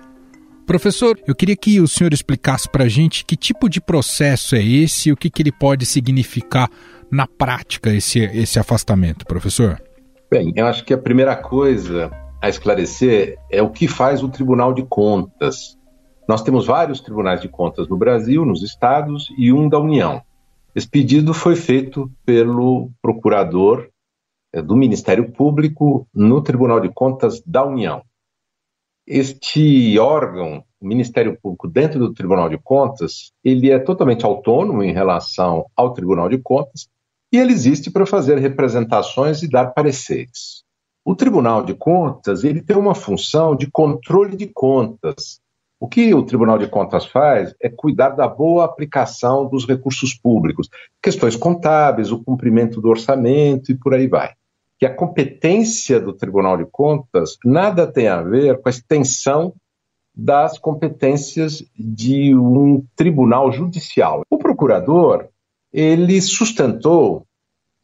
Professor, 0.66 1.18
eu 1.26 1.34
queria 1.34 1.56
que 1.56 1.80
o 1.80 1.88
senhor 1.88 2.12
explicasse 2.12 2.68
para 2.68 2.84
a 2.84 2.88
gente 2.88 3.24
que 3.24 3.36
tipo 3.36 3.68
de 3.68 3.80
processo 3.80 4.54
é 4.54 4.62
esse 4.62 5.08
e 5.08 5.12
o 5.12 5.16
que, 5.16 5.28
que 5.28 5.42
ele 5.42 5.52
pode 5.52 5.84
significar 5.84 6.70
na 7.10 7.26
prática, 7.26 7.90
esse, 7.90 8.20
esse 8.20 8.58
afastamento, 8.58 9.26
professor. 9.26 9.82
Bem, 10.30 10.52
eu 10.56 10.66
acho 10.66 10.84
que 10.84 10.94
a 10.94 10.98
primeira 10.98 11.36
coisa 11.36 12.10
a 12.40 12.48
esclarecer 12.48 13.38
é 13.50 13.60
o 13.60 13.70
que 13.70 13.86
faz 13.86 14.22
o 14.22 14.28
Tribunal 14.28 14.72
de 14.72 14.82
Contas. 14.82 15.76
Nós 16.26 16.42
temos 16.42 16.66
vários 16.66 17.00
tribunais 17.00 17.40
de 17.40 17.48
contas 17.48 17.86
no 17.88 17.96
Brasil, 17.96 18.44
nos 18.44 18.62
estados, 18.62 19.26
e 19.36 19.52
um 19.52 19.68
da 19.68 19.78
União. 19.78 20.22
Esse 20.74 20.88
pedido 20.88 21.34
foi 21.34 21.54
feito 21.54 22.10
pelo 22.24 22.90
procurador 23.02 23.88
eh, 24.54 24.62
do 24.62 24.74
Ministério 24.74 25.30
Público 25.30 26.08
no 26.14 26.40
Tribunal 26.40 26.80
de 26.80 26.88
Contas 26.88 27.42
da 27.44 27.64
União. 27.64 28.02
Este 29.06 29.98
órgão, 29.98 30.62
o 30.80 30.86
Ministério 30.86 31.36
Público 31.40 31.68
dentro 31.68 31.98
do 31.98 32.14
Tribunal 32.14 32.48
de 32.48 32.58
Contas, 32.58 33.32
ele 33.44 33.70
é 33.70 33.78
totalmente 33.78 34.24
autônomo 34.24 34.82
em 34.82 34.92
relação 34.92 35.66
ao 35.76 35.92
Tribunal 35.92 36.28
de 36.28 36.38
Contas 36.38 36.88
e 37.32 37.38
ele 37.38 37.52
existe 37.52 37.90
para 37.90 38.06
fazer 38.06 38.38
representações 38.38 39.42
e 39.42 39.48
dar 39.48 39.72
pareceres. 39.72 40.62
O 41.04 41.16
Tribunal 41.16 41.64
de 41.64 41.74
Contas 41.74 42.44
ele 42.44 42.62
tem 42.62 42.76
uma 42.76 42.94
função 42.94 43.56
de 43.56 43.68
controle 43.70 44.36
de 44.36 44.46
contas, 44.46 45.40
o 45.82 45.88
que 45.88 46.14
o 46.14 46.22
Tribunal 46.22 46.58
de 46.58 46.68
Contas 46.68 47.06
faz 47.06 47.56
é 47.60 47.68
cuidar 47.68 48.10
da 48.10 48.28
boa 48.28 48.64
aplicação 48.64 49.48
dos 49.48 49.66
recursos 49.66 50.14
públicos, 50.14 50.68
questões 51.02 51.34
contábeis, 51.34 52.12
o 52.12 52.22
cumprimento 52.22 52.80
do 52.80 52.88
orçamento 52.88 53.72
e 53.72 53.74
por 53.74 53.92
aí 53.92 54.06
vai. 54.06 54.32
Que 54.82 54.86
a 54.86 54.92
competência 54.92 56.00
do 56.00 56.12
Tribunal 56.12 56.56
de 56.56 56.66
Contas 56.66 57.38
nada 57.44 57.86
tem 57.86 58.08
a 58.08 58.20
ver 58.20 58.60
com 58.60 58.68
a 58.68 58.70
extensão 58.70 59.54
das 60.12 60.58
competências 60.58 61.64
de 61.78 62.34
um 62.34 62.84
tribunal 62.96 63.52
judicial. 63.52 64.22
O 64.28 64.38
procurador, 64.38 65.28
ele 65.72 66.20
sustentou 66.20 67.24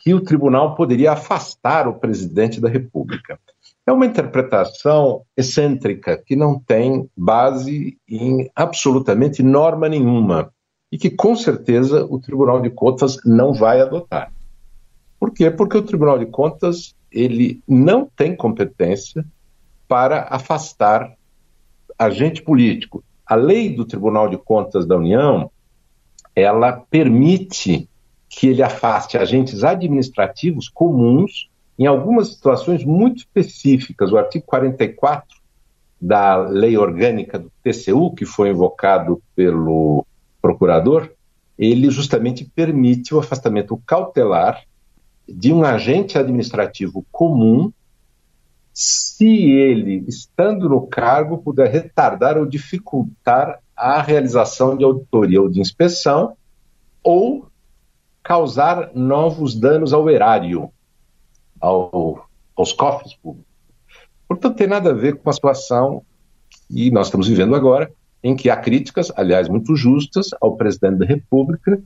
que 0.01 0.13
o 0.13 0.21
tribunal 0.21 0.75
poderia 0.75 1.13
afastar 1.13 1.87
o 1.87 2.01
presidente 2.01 2.61
da 2.61 2.69
República. 2.69 3.39
É 3.87 3.93
uma 3.93 4.05
interpretação 4.05 5.23
excêntrica 5.37 6.21
que 6.27 6.35
não 6.35 6.59
tem 6.59 7.09
base 7.17 7.97
em 8.09 8.51
absolutamente 8.57 9.41
norma 9.41 9.89
nenhuma 9.89 10.53
e 10.91 10.99
que 10.99 11.11
com 11.11 11.37
certeza 11.37 12.05
o 12.05 12.19
Tribunal 12.19 12.61
de 12.61 12.71
Contas 12.71 13.19
não 13.25 13.53
vai 13.53 13.81
adotar. 13.81 14.33
Por 15.19 15.33
quê? 15.33 15.51
Porque 15.51 15.77
o 15.77 15.83
Tribunal 15.83 16.19
de 16.19 16.27
Contas 16.27 16.95
ele 17.11 17.61
não 17.67 18.05
tem 18.05 18.37
competência 18.37 19.25
para 19.87 20.29
afastar 20.31 21.13
agente 21.99 22.43
político. 22.43 23.03
A 23.27 23.35
lei 23.35 23.75
do 23.75 23.85
Tribunal 23.85 24.29
de 24.29 24.37
Contas 24.37 24.87
da 24.87 24.97
União 24.97 25.51
ela 26.35 26.73
permite 26.73 27.89
que 28.29 28.49
ele 28.49 28.63
afaste 28.63 29.19
agentes 29.19 29.65
administrativos 29.65 30.69
comuns 30.69 31.49
em 31.79 31.87
algumas 31.87 32.29
situações 32.29 32.85
muito 32.85 33.19
específicas. 33.19 34.13
O 34.13 34.19
artigo 34.19 34.45
44 34.47 35.37
da 36.01 36.37
lei 36.37 36.77
orgânica 36.77 37.39
do 37.39 37.51
TCU, 37.63 38.15
que 38.15 38.25
foi 38.25 38.51
invocado 38.51 39.21
pelo 39.35 40.07
procurador, 40.41 41.11
ele 41.59 41.91
justamente 41.91 42.45
permite 42.45 43.15
o 43.15 43.19
afastamento 43.19 43.81
cautelar 43.85 44.63
de 45.29 45.53
um 45.53 45.63
agente 45.63 46.19
administrativo 46.19 47.05
comum 47.13 47.73
se 48.73 49.27
ele, 49.27 50.05
estando 50.07 50.69
no 50.69 50.87
cargo, 50.87 51.39
puder 51.39 51.69
retardar 51.69 52.39
ou 52.39 52.47
dificultar 52.47 53.59
a 53.77 54.01
realização 54.01 54.77
de 54.77 54.85
auditoria 54.85 55.43
ou 55.43 55.49
de 55.49 55.61
inspeção 55.61 56.37
ou 57.03 57.49
causar 58.23 58.91
novos 58.95 59.55
danos 59.55 59.93
ao 59.93 60.09
erário, 60.09 60.71
ao, 61.61 62.29
aos 62.57 62.73
cofres 62.73 63.15
públicos. 63.15 63.49
Portanto, 64.29 64.57
tem 64.57 64.67
nada 64.67 64.91
a 64.91 64.95
ver 64.95 65.17
com 65.17 65.29
a 65.29 65.33
situação 65.33 66.03
que 66.69 66.91
nós 66.91 67.07
estamos 67.07 67.27
vivendo 67.27 67.57
agora, 67.57 67.91
em 68.23 68.37
que 68.37 68.51
há 68.51 68.57
críticas, 68.57 69.11
aliás, 69.17 69.49
muito 69.49 69.75
justas, 69.75 70.29
ao 70.41 70.57
presidente 70.57 70.99
da 70.99 71.07
República, 71.07 71.81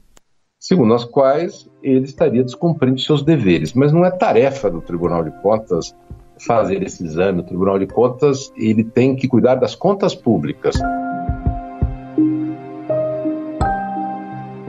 segundo 0.63 0.95
as 0.95 1.05
quais 1.05 1.69
ele 1.83 2.05
estaria 2.05 2.45
descumprindo 2.45 3.01
seus 3.01 3.25
deveres. 3.25 3.73
Mas 3.73 3.93
não 3.93 4.05
é 4.05 4.11
tarefa 4.13 4.71
do 4.71 4.81
Tribunal 4.81 5.25
de 5.25 5.33
Contas 5.43 5.93
fazer 6.39 6.81
esse 6.85 7.05
exame. 7.05 7.41
O 7.41 7.43
Tribunal 7.43 7.81
de 7.81 7.87
Contas 7.89 8.53
ele 8.57 8.85
tem 8.85 9.17
que 9.17 9.27
cuidar 9.27 9.57
das 9.57 9.75
contas 9.75 10.15
públicas. 10.15 10.77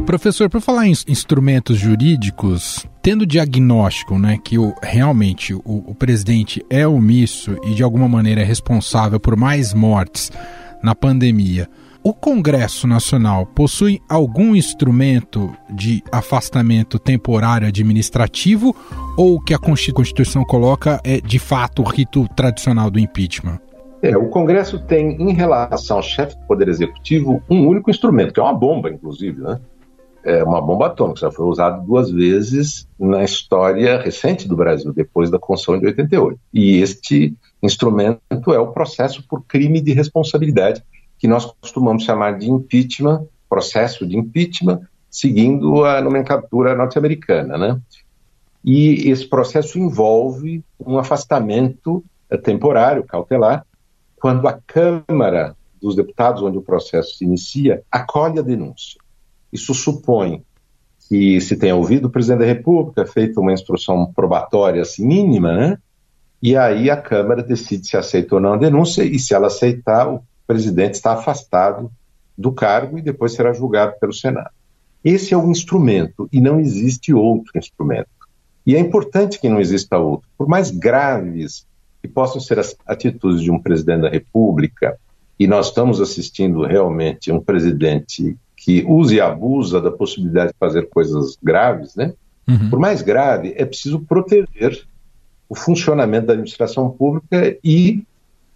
Professor, 0.04 0.50
por 0.50 0.62
falar 0.62 0.88
em 0.88 0.94
instrumentos 1.08 1.78
jurídicos, 1.78 2.86
tendo 3.02 3.26
diagnóstico, 3.26 4.18
né, 4.18 4.38
que 4.44 4.58
o, 4.58 4.74
realmente 4.82 5.54
o, 5.54 5.62
o 5.64 5.96
presidente 5.96 6.66
é 6.70 6.88
omisso 6.88 7.56
e 7.64 7.76
de 7.76 7.84
alguma 7.84 8.10
maneira 8.10 8.42
é 8.42 8.44
responsável 8.44 9.20
por 9.20 9.38
mais 9.38 9.74
mortes 9.74 10.32
na 10.82 10.94
pandemia, 10.94 11.70
o 12.04 12.14
Congresso 12.14 12.86
Nacional 12.86 13.46
possui 13.46 14.02
algum 14.10 14.54
instrumento 14.56 15.50
de 15.70 16.04
afastamento 16.12 17.00
temporário 17.00 17.68
administrativo 17.68 18.76
ou 19.18 19.36
o 19.36 19.42
que 19.42 19.54
a 19.54 19.58
Constituição 19.58 20.44
coloca 20.44 21.00
é 21.04 21.22
de 21.22 21.40
fato 21.40 21.82
o 21.82 21.86
rito 21.86 22.28
tradicional 22.36 22.92
do 22.92 23.00
impeachment? 23.00 23.60
É, 24.02 24.18
o 24.18 24.28
Congresso 24.28 24.80
tem, 24.80 25.16
em 25.22 25.34
relação 25.34 25.98
ao 25.98 26.04
chefe 26.04 26.36
do 26.36 26.46
Poder 26.46 26.68
Executivo, 26.68 27.42
um 27.50 27.66
único 27.66 27.90
instrumento, 27.90 28.34
que 28.34 28.40
é 28.40 28.44
uma 28.44 28.54
bomba, 28.54 28.90
inclusive, 28.90 29.40
né? 29.42 29.62
é 30.26 30.44
uma 30.44 30.62
bomba 30.62 30.88
atômica, 30.88 31.20
já 31.20 31.32
foi 31.32 31.46
usado 31.46 31.86
duas 31.86 32.10
vezes 32.10 32.88
na 32.98 33.24
história 33.24 34.00
recente 34.00 34.48
do 34.48 34.56
Brasil, 34.56 34.94
depois 34.94 35.30
da 35.30 35.38
Constituição 35.38 35.80
de 35.80 35.88
88. 35.88 36.40
E 36.54 36.82
este 36.82 37.36
instrumento 37.62 38.54
é 38.54 38.60
o 38.60 38.72
processo 38.72 39.26
por 39.28 39.44
crime 39.46 39.82
de 39.82 39.94
responsabilidade, 39.94 40.82
que 41.24 41.28
nós 41.30 41.46
costumamos 41.46 42.04
chamar 42.04 42.38
de 42.38 42.52
impeachment, 42.52 43.26
processo 43.48 44.06
de 44.06 44.18
impeachment, 44.18 44.82
seguindo 45.10 45.86
a 45.86 46.02
nomenclatura 46.02 46.76
norte-americana, 46.76 47.58
né? 47.58 47.80
E 48.62 49.10
esse 49.10 49.26
processo 49.26 49.80
envolve 49.80 50.62
um 50.78 50.98
afastamento 50.98 52.04
temporário, 52.44 53.06
cautelar, 53.06 53.66
quando 54.18 54.50
a 54.50 54.60
Câmara 54.68 55.56
dos 55.82 55.96
Deputados, 55.96 56.44
onde 56.44 56.58
o 56.58 56.62
processo 56.62 57.16
se 57.16 57.24
inicia, 57.24 57.82
acolhe 57.90 58.40
a 58.40 58.42
denúncia. 58.42 59.00
Isso 59.50 59.74
supõe 59.74 60.44
que 61.08 61.40
se 61.40 61.56
tenha 61.56 61.78
ouvido 61.78 62.10
o 62.10 62.12
presidente 62.12 62.40
da 62.40 62.46
República, 62.46 63.06
feita 63.06 63.40
uma 63.40 63.54
instrução 63.54 64.12
probatória 64.14 64.82
assim, 64.82 65.08
mínima, 65.08 65.56
né? 65.56 65.78
E 66.42 66.58
aí 66.58 66.90
a 66.90 66.98
Câmara 66.98 67.42
decide 67.42 67.88
se 67.88 67.96
aceita 67.96 68.36
ou 68.36 68.42
não 68.42 68.56
a 68.56 68.58
denúncia, 68.58 69.04
e 69.04 69.18
se 69.18 69.34
ela 69.34 69.48
aceitar, 69.48 70.10
o 70.10 70.22
presidente 70.48 70.96
está 70.96 71.14
afastado 71.14 71.92
do 72.38 72.52
cargo 72.52 72.98
e 72.98 73.02
depois 73.02 73.34
será 73.34 73.54
julgado 73.54 73.94
pelo 74.00 74.14
Senado. 74.14 74.52
Esse 75.04 75.34
é 75.34 75.38
o 75.38 75.50
instrumento, 75.50 76.30
e 76.32 76.40
não 76.40 76.60
existe 76.60 77.14
outro 77.14 77.52
instrumento. 77.56 78.10
E 78.66 78.76
é 78.76 78.80
importante 78.80 79.40
que 79.40 79.50
não 79.50 79.60
exista 79.60 79.98
outro. 79.98 80.28
Por 80.38 80.48
mais 80.48 80.72
graves 80.72 81.68
que 82.02 82.08
possam 82.08 82.40
ser 82.40 82.60
as 82.60 82.76
atitudes 82.86 83.42
de 83.42 83.52
um 83.52 83.60
presidente 83.60 84.02
da 84.02 84.10
República, 84.10 84.98
e 85.38 85.48
nós 85.48 85.68
estamos 85.68 86.00
assistindo 86.00 86.64
realmente 86.64 87.32
um 87.32 87.40
presidente 87.40 88.38
que 88.56 88.86
usa 88.88 89.16
e 89.16 89.22
abusa 89.22 89.82
da 89.82 89.92
possibilidade 89.92 90.54
de 90.54 90.58
fazer 90.58 90.88
coisas 90.90 91.38
graves, 91.42 91.96
né? 91.96 92.14
Uhum. 92.48 92.70
Por 92.70 92.80
mais 92.80 93.02
grave, 93.02 93.54
é 93.58 93.66
preciso 93.66 94.00
proteger 94.00 94.86
o 95.50 95.56
funcionamento 95.56 96.28
da 96.28 96.34
administração 96.34 96.90
pública 96.90 97.58
e 97.64 98.04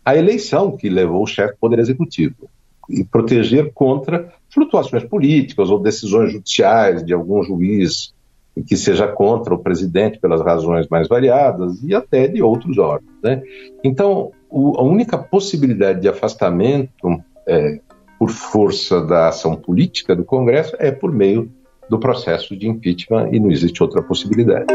a 0.07 0.15
eleição 0.15 0.71
que 0.71 0.87
levou 0.87 1.23
o 1.23 1.27
chefe 1.27 1.51
do 1.55 1.59
Poder 1.59 1.79
Executivo. 1.79 2.49
E 2.89 3.03
proteger 3.03 3.73
contra 3.73 4.31
flutuações 4.49 5.03
políticas 5.03 5.69
ou 5.69 5.77
decisões 5.77 6.31
judiciais 6.31 7.03
de 7.03 7.13
algum 7.13 7.43
juiz 7.43 8.13
que 8.65 8.77
seja 8.77 9.05
contra 9.05 9.53
o 9.53 9.59
presidente 9.59 10.17
pelas 10.17 10.39
razões 10.39 10.87
mais 10.87 11.09
variadas 11.09 11.83
e 11.83 11.93
até 11.93 12.25
de 12.25 12.41
outros 12.41 12.77
órgãos. 12.77 13.11
Né? 13.21 13.43
Então, 13.83 14.31
o, 14.49 14.79
a 14.79 14.81
única 14.81 15.17
possibilidade 15.17 15.99
de 15.99 16.07
afastamento 16.07 17.21
é, 17.45 17.81
por 18.17 18.29
força 18.29 19.05
da 19.05 19.27
ação 19.27 19.57
política 19.57 20.15
do 20.15 20.23
Congresso 20.23 20.73
é 20.79 20.89
por 20.89 21.11
meio 21.11 21.51
do 21.89 21.99
processo 21.99 22.55
de 22.55 22.69
impeachment 22.69 23.27
e 23.33 23.41
não 23.41 23.51
existe 23.51 23.83
outra 23.83 24.01
possibilidade. 24.01 24.67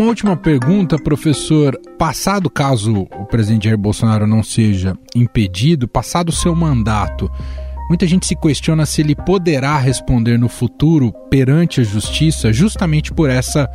Uma 0.00 0.08
última 0.08 0.34
pergunta, 0.34 0.98
professor. 0.98 1.78
Passado 1.98 2.48
caso 2.48 3.06
o 3.20 3.26
presidente 3.26 3.64
Jair 3.64 3.76
Bolsonaro 3.76 4.26
não 4.26 4.42
seja 4.42 4.96
impedido, 5.14 5.86
passado 5.86 6.30
o 6.30 6.32
seu 6.32 6.56
mandato, 6.56 7.30
Muita 7.86 8.06
gente 8.06 8.24
se 8.24 8.36
questiona 8.36 8.86
se 8.86 9.02
ele 9.02 9.16
poderá 9.16 9.76
responder 9.76 10.38
no 10.38 10.48
futuro 10.48 11.12
perante 11.28 11.80
a 11.80 11.84
justiça 11.84 12.52
justamente 12.52 13.12
por 13.12 13.28
essa 13.28 13.68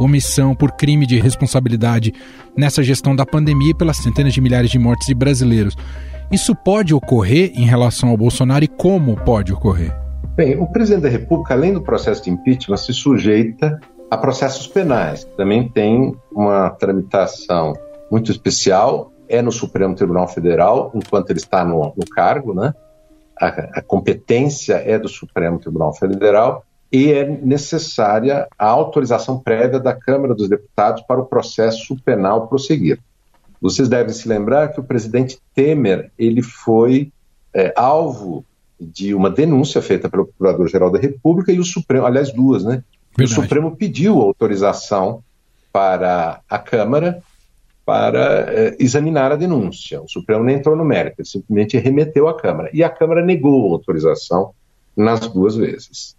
omissão, 0.00 0.56
por 0.56 0.72
crime 0.72 1.06
de 1.06 1.20
responsabilidade 1.20 2.14
nessa 2.56 2.82
gestão 2.82 3.14
da 3.14 3.26
pandemia 3.26 3.72
e 3.72 3.74
pelas 3.74 3.98
centenas 3.98 4.32
de 4.32 4.40
milhares 4.40 4.70
de 4.70 4.78
mortes 4.78 5.06
de 5.06 5.14
brasileiros. 5.14 5.76
Isso 6.32 6.54
pode 6.54 6.94
ocorrer 6.94 7.52
em 7.54 7.66
relação 7.66 8.08
ao 8.08 8.16
Bolsonaro 8.16 8.64
e 8.64 8.68
como 8.68 9.14
pode 9.14 9.52
ocorrer? 9.52 9.94
Bem, 10.34 10.58
o 10.58 10.66
presidente 10.66 11.02
da 11.02 11.10
República, 11.10 11.52
além 11.52 11.74
do 11.74 11.82
processo 11.82 12.24
de 12.24 12.30
impeachment, 12.30 12.78
se 12.78 12.94
sujeita 12.94 13.78
a 14.10 14.16
processos 14.16 14.66
penais. 14.66 15.24
Também 15.36 15.68
tem 15.68 16.16
uma 16.32 16.70
tramitação 16.70 17.74
muito 18.10 18.30
especial, 18.30 19.12
é 19.28 19.40
no 19.40 19.52
Supremo 19.52 19.94
Tribunal 19.94 20.26
Federal, 20.26 20.90
enquanto 20.94 21.30
ele 21.30 21.38
está 21.38 21.64
no, 21.64 21.94
no 21.96 22.06
cargo, 22.10 22.52
né? 22.52 22.74
a, 23.40 23.78
a 23.78 23.82
competência 23.82 24.74
é 24.74 24.98
do 24.98 25.08
Supremo 25.08 25.58
Tribunal 25.58 25.94
Federal 25.94 26.64
e 26.92 27.12
é 27.12 27.24
necessária 27.24 28.46
a 28.58 28.66
autorização 28.66 29.38
prévia 29.38 29.80
da 29.80 29.94
Câmara 29.94 30.34
dos 30.34 30.48
Deputados 30.48 31.02
para 31.02 31.20
o 31.20 31.26
processo 31.26 31.96
penal 32.04 32.48
prosseguir. 32.48 33.00
Vocês 33.60 33.88
devem 33.88 34.12
se 34.12 34.28
lembrar 34.28 34.68
que 34.68 34.80
o 34.80 34.84
presidente 34.84 35.38
Temer 35.54 36.10
ele 36.18 36.42
foi 36.42 37.12
é, 37.54 37.72
alvo 37.76 38.44
de 38.78 39.14
uma 39.14 39.30
denúncia 39.30 39.80
feita 39.80 40.08
pelo 40.08 40.26
Procurador-Geral 40.26 40.90
da 40.90 40.98
República 40.98 41.52
e 41.52 41.60
o 41.60 41.64
Supremo, 41.64 42.06
aliás, 42.06 42.32
duas, 42.32 42.64
né? 42.64 42.82
O 43.18 43.26
Supremo 43.26 43.76
pediu 43.76 44.20
autorização 44.20 45.22
para 45.72 46.40
a 46.48 46.58
Câmara 46.58 47.22
para 47.84 48.46
eh, 48.52 48.76
examinar 48.78 49.32
a 49.32 49.36
denúncia. 49.36 50.00
O 50.00 50.08
Supremo 50.08 50.44
nem 50.44 50.56
entrou 50.56 50.76
no 50.76 50.84
mérito, 50.84 51.20
ele 51.20 51.28
simplesmente 51.28 51.76
remeteu 51.76 52.28
à 52.28 52.36
Câmara. 52.36 52.70
E 52.72 52.84
a 52.84 52.88
Câmara 52.88 53.24
negou 53.24 53.68
a 53.68 53.72
autorização 53.72 54.52
nas 54.96 55.20
duas 55.20 55.56
vezes. 55.56 56.16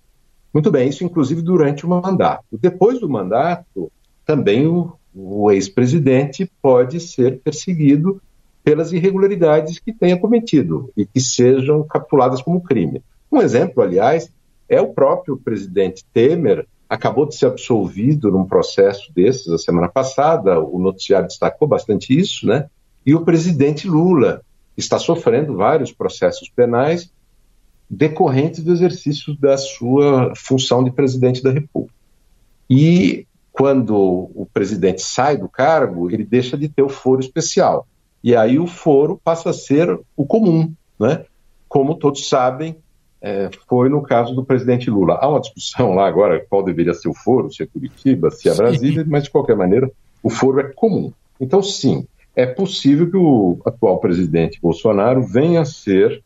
Muito 0.54 0.70
bem, 0.70 0.90
isso 0.90 1.04
inclusive 1.04 1.42
durante 1.42 1.86
o 1.86 1.90
mandato. 1.90 2.44
Depois 2.52 3.00
do 3.00 3.10
mandato, 3.10 3.92
também 4.26 4.68
o, 4.68 4.94
o 5.16 5.50
ex-presidente 5.50 6.52
pode 6.62 7.00
ser 7.00 7.40
perseguido 7.40 8.22
pelas 8.64 8.92
irregularidades 8.92 9.80
que 9.80 9.94
tenha 9.94 10.18
cometido 10.18 10.92
e 10.96 11.06
que 11.06 11.20
sejam 11.20 11.84
capituladas 11.84 12.42
como 12.42 12.62
crime. 12.62 13.02
Um 13.32 13.42
exemplo, 13.42 13.82
aliás, 13.82 14.30
é 14.68 14.80
o 14.80 14.94
próprio 14.94 15.38
presidente 15.38 16.06
Temer 16.14 16.68
acabou 16.92 17.26
de 17.26 17.36
ser 17.36 17.46
absolvido 17.46 18.30
num 18.30 18.44
processo 18.44 19.14
desses 19.14 19.48
a 19.48 19.58
semana 19.58 19.88
passada, 19.88 20.60
o 20.60 20.78
noticiário 20.78 21.26
destacou 21.26 21.66
bastante 21.66 22.14
isso, 22.14 22.46
né? 22.46 22.70
E 23.06 23.16
o 23.16 23.24
presidente 23.24 23.88
Lula 23.88 24.42
está 24.76 25.00
sofrendo 25.00 25.56
vários 25.56 25.94
processos 25.94 26.50
penais 26.50 27.10
decorrentes 27.90 28.62
do 28.62 28.74
exercício 28.74 29.34
da 29.40 29.58
sua 29.58 30.34
função 30.36 30.84
de 30.84 30.92
presidente 30.92 31.42
da 31.42 31.50
República. 31.50 31.96
E 32.70 33.26
quando 33.54 33.96
o 33.96 34.46
presidente 34.54 35.02
sai 35.02 35.38
do 35.38 35.48
cargo, 35.48 36.12
ele 36.12 36.26
deixa 36.26 36.58
de 36.58 36.68
ter 36.68 36.84
o 36.84 36.90
foro 36.90 37.22
especial. 37.22 37.88
E 38.22 38.36
aí 38.36 38.60
o 38.60 38.68
foro 38.68 39.18
passa 39.24 39.52
a 39.52 39.54
ser 39.54 39.98
o 40.18 40.26
comum, 40.26 40.74
né? 41.00 41.24
Como 41.70 41.96
todos 41.96 42.28
sabem, 42.28 42.76
é, 43.22 43.50
foi 43.68 43.88
no 43.88 44.02
caso 44.02 44.34
do 44.34 44.44
presidente 44.44 44.90
Lula. 44.90 45.20
Há 45.22 45.30
uma 45.30 45.40
discussão 45.40 45.94
lá 45.94 46.08
agora 46.08 46.44
qual 46.50 46.64
deveria 46.64 46.94
ser 46.94 47.08
o 47.10 47.14
foro, 47.14 47.52
se 47.52 47.64
é 47.64 47.66
Curitiba, 47.68 48.32
se 48.32 48.50
é 48.50 48.56
Brasília, 48.56 49.06
mas 49.08 49.24
de 49.24 49.30
qualquer 49.30 49.56
maneira 49.56 49.90
o 50.24 50.30
foro 50.30 50.60
é 50.60 50.64
comum. 50.64 51.14
Então, 51.40 51.62
sim, 51.62 52.08
é 52.36 52.46
possível 52.46 53.10
que 53.10 53.18
o 53.18 53.60
atual 53.66 54.00
presidente 54.00 54.60
Bolsonaro 54.62 55.22
venha 55.24 55.62
a 55.62 55.66
ser, 55.66 56.24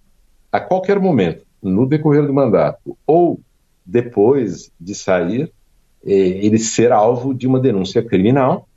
a 0.51 0.59
qualquer 0.59 0.99
momento, 0.99 1.45
no 1.61 1.85
decorrer 1.85 2.25
do 2.25 2.33
mandato 2.33 2.97
ou 3.05 3.39
depois 3.85 4.71
de 4.79 4.95
sair, 4.95 5.51
é, 6.05 6.11
ele 6.13 6.57
ser 6.57 6.91
alvo 6.91 7.33
de 7.33 7.47
uma 7.47 7.59
denúncia 7.59 8.01
criminal 8.03 8.67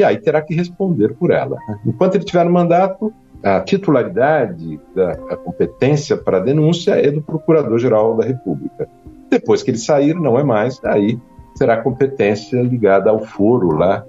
e 0.00 0.04
aí 0.04 0.18
terá 0.18 0.40
que 0.40 0.54
responder 0.54 1.14
por 1.14 1.30
ela. 1.30 1.58
Enquanto 1.84 2.14
ele 2.14 2.24
estiver 2.24 2.44
no 2.44 2.50
mandato, 2.50 3.12
a 3.42 3.60
titularidade 3.60 4.80
da 4.94 5.12
a 5.30 5.36
competência 5.36 6.16
para 6.16 6.38
a 6.38 6.40
denúncia 6.40 6.92
é 6.92 7.10
do 7.10 7.22
Procurador-Geral 7.22 8.16
da 8.16 8.24
República. 8.24 8.88
Depois 9.30 9.62
que 9.62 9.70
ele 9.70 9.78
sair, 9.78 10.14
não 10.14 10.38
é 10.38 10.42
mais, 10.42 10.80
aí 10.84 11.18
será 11.54 11.76
competência 11.76 12.60
ligada 12.62 13.10
ao 13.10 13.20
foro 13.20 13.76
lá 13.76 14.04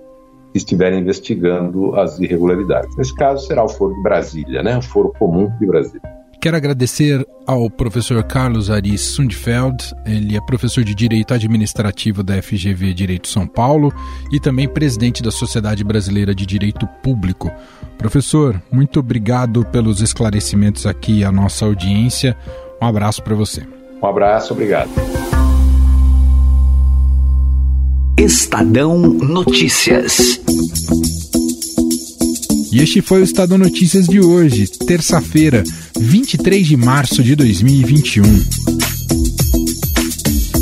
que 0.52 0.58
estiver 0.58 0.94
investigando 0.94 1.96
as 2.00 2.20
irregularidades. 2.20 2.96
Nesse 2.98 3.16
caso, 3.16 3.46
será 3.46 3.64
o 3.64 3.70
foro 3.70 3.94
de 3.94 4.04
Brasília, 4.04 4.64
né? 4.64 4.78
o 4.78 4.82
foro 4.82 5.14
comum 5.18 5.52
de 5.60 5.66
Brasília. 5.66 6.21
Quero 6.42 6.58
agradecer 6.58 7.24
ao 7.46 7.70
professor 7.70 8.24
Carlos 8.24 8.72
Aris 8.72 9.00
Sundfeld, 9.02 9.78
ele 10.08 10.36
é 10.36 10.42
professor 10.42 10.84
de 10.84 10.96
Direito 10.96 11.36
Administrativo 11.36 12.24
da 12.24 12.42
FGV 12.42 12.96
Direito 12.96 13.28
São 13.28 13.46
Paulo 13.46 13.94
e 14.32 14.40
também 14.40 14.68
presidente 14.68 15.22
da 15.22 15.30
Sociedade 15.30 15.84
Brasileira 15.84 16.34
de 16.34 16.44
Direito 16.48 16.88
Público. 17.04 17.52
Professor, 17.96 18.60
muito 18.72 19.00
obrigado 19.00 19.64
pelos 19.66 20.02
esclarecimentos 20.02 20.88
aqui 20.88 21.24
à 21.24 21.32
nossa 21.32 21.64
audiência. 21.64 22.36
Um 22.82 22.88
abraço 22.88 23.22
para 23.22 23.36
você. 23.36 23.62
Um 24.02 24.08
abraço, 24.08 24.52
obrigado. 24.54 24.90
Estadão 28.18 28.98
Notícias. 28.98 30.42
E 32.72 32.80
este 32.80 33.02
foi 33.02 33.22
o 33.22 33.24
Estadão 33.24 33.58
Notícias 33.58 34.08
de 34.08 34.20
hoje, 34.20 34.68
terça-feira, 34.68 35.64
23 36.00 36.66
de 36.66 36.78
março 36.78 37.22
de 37.22 37.36
2021. 37.36 38.24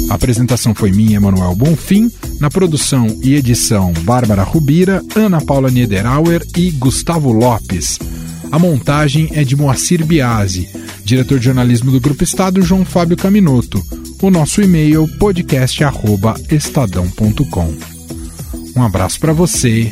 A 0.09 0.15
apresentação 0.15 0.73
foi 0.73 0.91
minha, 0.91 1.21
Manuel 1.21 1.55
Bonfim. 1.55 2.11
Na 2.39 2.49
produção 2.49 3.07
e 3.21 3.35
edição, 3.35 3.93
Bárbara 4.01 4.43
Rubira, 4.43 5.03
Ana 5.15 5.39
Paula 5.39 5.69
Niederauer 5.69 6.45
e 6.57 6.71
Gustavo 6.71 7.31
Lopes. 7.31 7.99
A 8.51 8.57
montagem 8.57 9.29
é 9.33 9.43
de 9.43 9.55
Moacir 9.55 10.03
Biasi 10.03 10.67
Diretor 11.09 11.39
de 11.39 11.45
jornalismo 11.45 11.91
do 11.91 11.99
Grupo 11.99 12.23
Estado, 12.23 12.61
João 12.61 12.85
Fábio 12.85 13.17
Caminoto. 13.17 13.83
O 14.21 14.29
nosso 14.29 14.61
e-mail 14.61 15.07
podcast@estadão.com. 15.17 17.73
Um 18.75 18.83
abraço 18.83 19.19
para 19.19 19.33
você 19.33 19.91